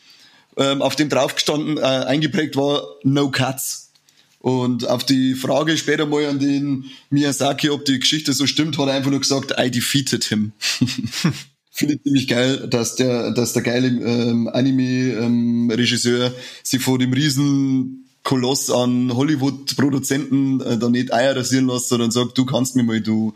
ähm, 0.56 0.82
auf 0.82 0.96
dem 0.96 1.08
draufgestanden, 1.08 1.78
äh, 1.78 1.80
eingeprägt 1.80 2.56
war, 2.56 2.86
no 3.02 3.30
cuts. 3.30 3.92
Und 4.38 4.86
auf 4.86 5.04
die 5.04 5.34
Frage 5.34 5.76
später 5.76 6.06
mal 6.06 6.26
an 6.26 6.38
den 6.38 6.84
Miyazaki, 7.10 7.70
ob 7.70 7.84
die 7.84 7.98
Geschichte 7.98 8.32
so 8.32 8.46
stimmt, 8.46 8.78
hat 8.78 8.88
er 8.88 8.94
einfach 8.94 9.10
nur 9.10 9.20
gesagt, 9.20 9.54
I 9.58 9.70
defeated 9.70 10.24
him. 10.24 10.52
Finde 11.72 11.94
ich 11.94 12.02
ziemlich 12.04 12.28
geil, 12.28 12.68
dass 12.68 12.94
der, 12.96 13.32
dass 13.32 13.52
der 13.52 13.62
geile 13.62 13.88
ähm, 13.88 14.48
Anime-Regisseur 14.48 16.32
sich 16.62 16.80
vor 16.80 16.98
dem 16.98 17.12
riesen 17.12 18.06
Koloss 18.22 18.70
an 18.70 19.14
Hollywood-Produzenten 19.14 20.60
äh, 20.60 20.78
da 20.78 20.88
nicht 20.88 21.12
Eier 21.12 21.36
rasieren 21.36 21.66
lässt, 21.66 21.88
sondern 21.88 22.10
sagt, 22.10 22.38
du 22.38 22.46
kannst 22.46 22.76
mir 22.76 22.82
mal, 22.82 23.00
du 23.00 23.34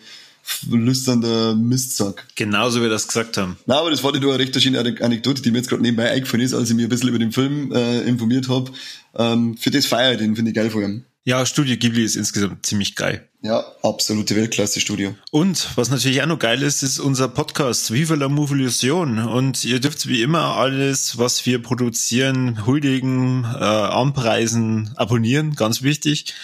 lüsternder 0.70 1.54
Mistsack. 1.54 2.26
Genauso 2.34 2.78
wie 2.78 2.82
wir 2.84 2.90
das 2.90 3.06
gesagt 3.06 3.36
haben. 3.36 3.56
Na, 3.66 3.78
aber 3.78 3.90
das 3.90 4.02
war 4.02 4.12
nur 4.18 4.34
eine 4.34 4.42
recht 4.42 4.60
schöne 4.60 4.78
Anek- 4.80 5.02
Anekdote, 5.02 5.42
die 5.42 5.50
mir 5.50 5.58
jetzt 5.58 5.68
gerade 5.68 5.82
nebenbei 5.82 6.10
eingefallen 6.10 6.44
ist, 6.44 6.54
als 6.54 6.70
ich 6.70 6.76
mich 6.76 6.84
ein 6.84 6.88
bisschen 6.88 7.08
über 7.08 7.18
den 7.18 7.32
Film 7.32 7.72
äh, 7.72 8.00
informiert 8.02 8.48
habe. 8.48 8.72
Ähm, 9.14 9.56
für 9.56 9.70
das 9.70 9.86
feier 9.86 10.12
ich 10.12 10.18
den, 10.18 10.36
finde 10.36 10.50
ich 10.50 10.56
geil 10.56 10.70
vor 10.70 10.82
allem. 10.82 11.04
Ja, 11.24 11.44
Studio 11.44 11.76
Ghibli 11.76 12.02
ist 12.02 12.16
insgesamt 12.16 12.64
ziemlich 12.64 12.96
geil. 12.96 13.28
Ja, 13.42 13.64
absolute 13.82 14.36
Weltklasse-Studio. 14.36 15.14
Und 15.30 15.68
was 15.76 15.90
natürlich 15.90 16.22
auch 16.22 16.26
noch 16.26 16.38
geil 16.38 16.62
ist, 16.62 16.82
ist 16.82 16.98
unser 16.98 17.28
Podcast 17.28 17.92
Viva 17.92 18.14
la 18.14 18.28
Movolution. 18.28 19.18
Und 19.18 19.64
ihr 19.64 19.80
dürft 19.80 20.08
wie 20.08 20.22
immer 20.22 20.56
alles, 20.56 21.18
was 21.18 21.44
wir 21.46 21.62
produzieren, 21.62 22.66
huldigen, 22.66 23.44
äh, 23.44 23.64
anpreisen, 23.64 24.92
abonnieren, 24.96 25.54
ganz 25.54 25.82
wichtig. 25.82 26.34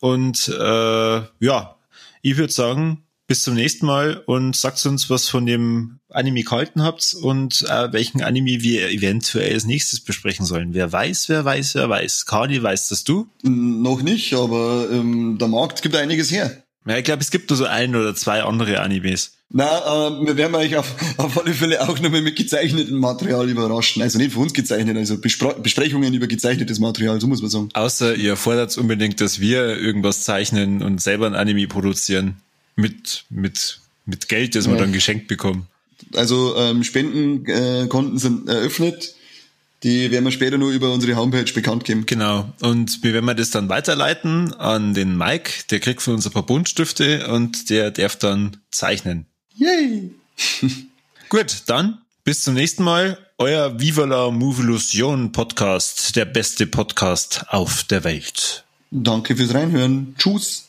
Und 0.00 0.48
äh, 0.48 1.22
ja, 1.40 1.76
ich 2.22 2.36
würde 2.36 2.52
sagen, 2.52 3.03
bis 3.26 3.42
zum 3.42 3.54
nächsten 3.54 3.86
Mal 3.86 4.22
und 4.26 4.54
sagt 4.54 4.84
uns, 4.86 5.08
was 5.08 5.28
von 5.28 5.46
dem 5.46 6.00
Anime 6.10 6.42
gehalten 6.42 6.82
habt 6.82 7.14
und 7.22 7.62
äh, 7.62 7.92
welchen 7.92 8.22
Anime 8.22 8.62
wir 8.62 8.90
eventuell 8.90 9.54
als 9.54 9.64
nächstes 9.64 10.00
besprechen 10.00 10.44
sollen. 10.44 10.74
Wer 10.74 10.92
weiß, 10.92 11.28
wer 11.28 11.44
weiß, 11.44 11.74
wer 11.74 11.88
weiß. 11.88 12.26
Kali, 12.26 12.62
weißt 12.62 12.90
das 12.90 13.04
du? 13.04 13.28
Noch 13.42 14.02
nicht, 14.02 14.34
aber 14.34 14.88
ähm, 14.92 15.38
der 15.38 15.48
Markt 15.48 15.82
gibt 15.82 15.96
einiges 15.96 16.30
her. 16.30 16.64
Ja, 16.86 16.98
ich 16.98 17.04
glaube, 17.04 17.22
es 17.22 17.30
gibt 17.30 17.48
nur 17.48 17.56
so 17.56 17.64
ein 17.64 17.96
oder 17.96 18.14
zwei 18.14 18.42
andere 18.42 18.80
Animes. 18.80 19.38
Na, 19.50 20.08
äh, 20.08 20.26
wir 20.26 20.36
werden 20.36 20.54
euch 20.54 20.76
auf, 20.76 20.94
auf 21.16 21.40
alle 21.40 21.54
Fälle 21.54 21.80
auch 21.80 21.98
nochmal 22.00 22.20
mit 22.20 22.36
gezeichnetem 22.36 22.98
Material 22.98 23.48
überraschen. 23.48 24.02
Also 24.02 24.18
nicht 24.18 24.32
für 24.32 24.40
uns 24.40 24.52
gezeichnet, 24.52 24.96
also 24.96 25.18
Bespro 25.18 25.54
Besprechungen 25.54 26.12
über 26.12 26.26
gezeichnetes 26.26 26.80
Material, 26.80 27.20
so 27.20 27.26
muss 27.26 27.40
man 27.40 27.50
sagen. 27.50 27.68
Außer 27.72 28.16
ihr 28.16 28.36
fordert 28.36 28.76
unbedingt, 28.76 29.20
dass 29.20 29.40
wir 29.40 29.78
irgendwas 29.78 30.24
zeichnen 30.24 30.82
und 30.82 31.00
selber 31.00 31.26
ein 31.26 31.34
Anime 31.34 31.68
produzieren. 31.68 32.36
Mit, 32.76 33.24
mit, 33.30 33.80
mit 34.06 34.28
Geld, 34.28 34.54
das 34.54 34.66
wir 34.66 34.74
Ja. 34.74 34.80
dann 34.80 34.92
geschenkt 34.92 35.28
bekommen. 35.28 35.66
Also 36.14 36.56
ähm, 36.56 36.82
Spendenkonten 36.84 38.16
äh, 38.16 38.20
sind 38.20 38.48
eröffnet. 38.48 39.14
Die 39.82 40.10
werden 40.10 40.24
wir 40.24 40.32
später 40.32 40.56
nur 40.58 40.70
über 40.72 40.92
unsere 40.92 41.14
Homepage 41.16 41.50
bekannt 41.52 41.84
geben. 41.84 42.06
Genau. 42.06 42.52
Und 42.62 43.02
wir 43.02 43.12
werden 43.12 43.36
das 43.36 43.50
dann 43.50 43.68
weiterleiten 43.68 44.54
an 44.54 44.94
den 44.94 45.16
Mike. 45.16 45.50
Der 45.70 45.78
kriegt 45.80 46.00
für 46.02 46.12
uns 46.12 46.26
ein 46.26 46.32
paar 46.32 46.46
Buntstifte 46.46 47.28
und 47.28 47.68
der 47.70 47.90
darf 47.90 48.16
dann 48.16 48.56
zeichnen. 48.70 49.26
Yay! 49.56 50.10
Gut, 51.28 51.62
dann 51.66 51.98
bis 52.24 52.42
zum 52.42 52.54
nächsten 52.54 52.82
Mal. 52.82 53.18
Euer 53.36 53.80
Viva 53.80 54.04
la 54.04 54.30
Movolution 54.30 55.32
Podcast, 55.32 56.14
der 56.16 56.24
beste 56.24 56.66
Podcast 56.68 57.44
auf 57.48 57.82
der 57.84 58.04
Welt. 58.04 58.64
Danke 58.92 59.34
fürs 59.36 59.52
Reinhören. 59.52 60.14
Tschüss. 60.16 60.63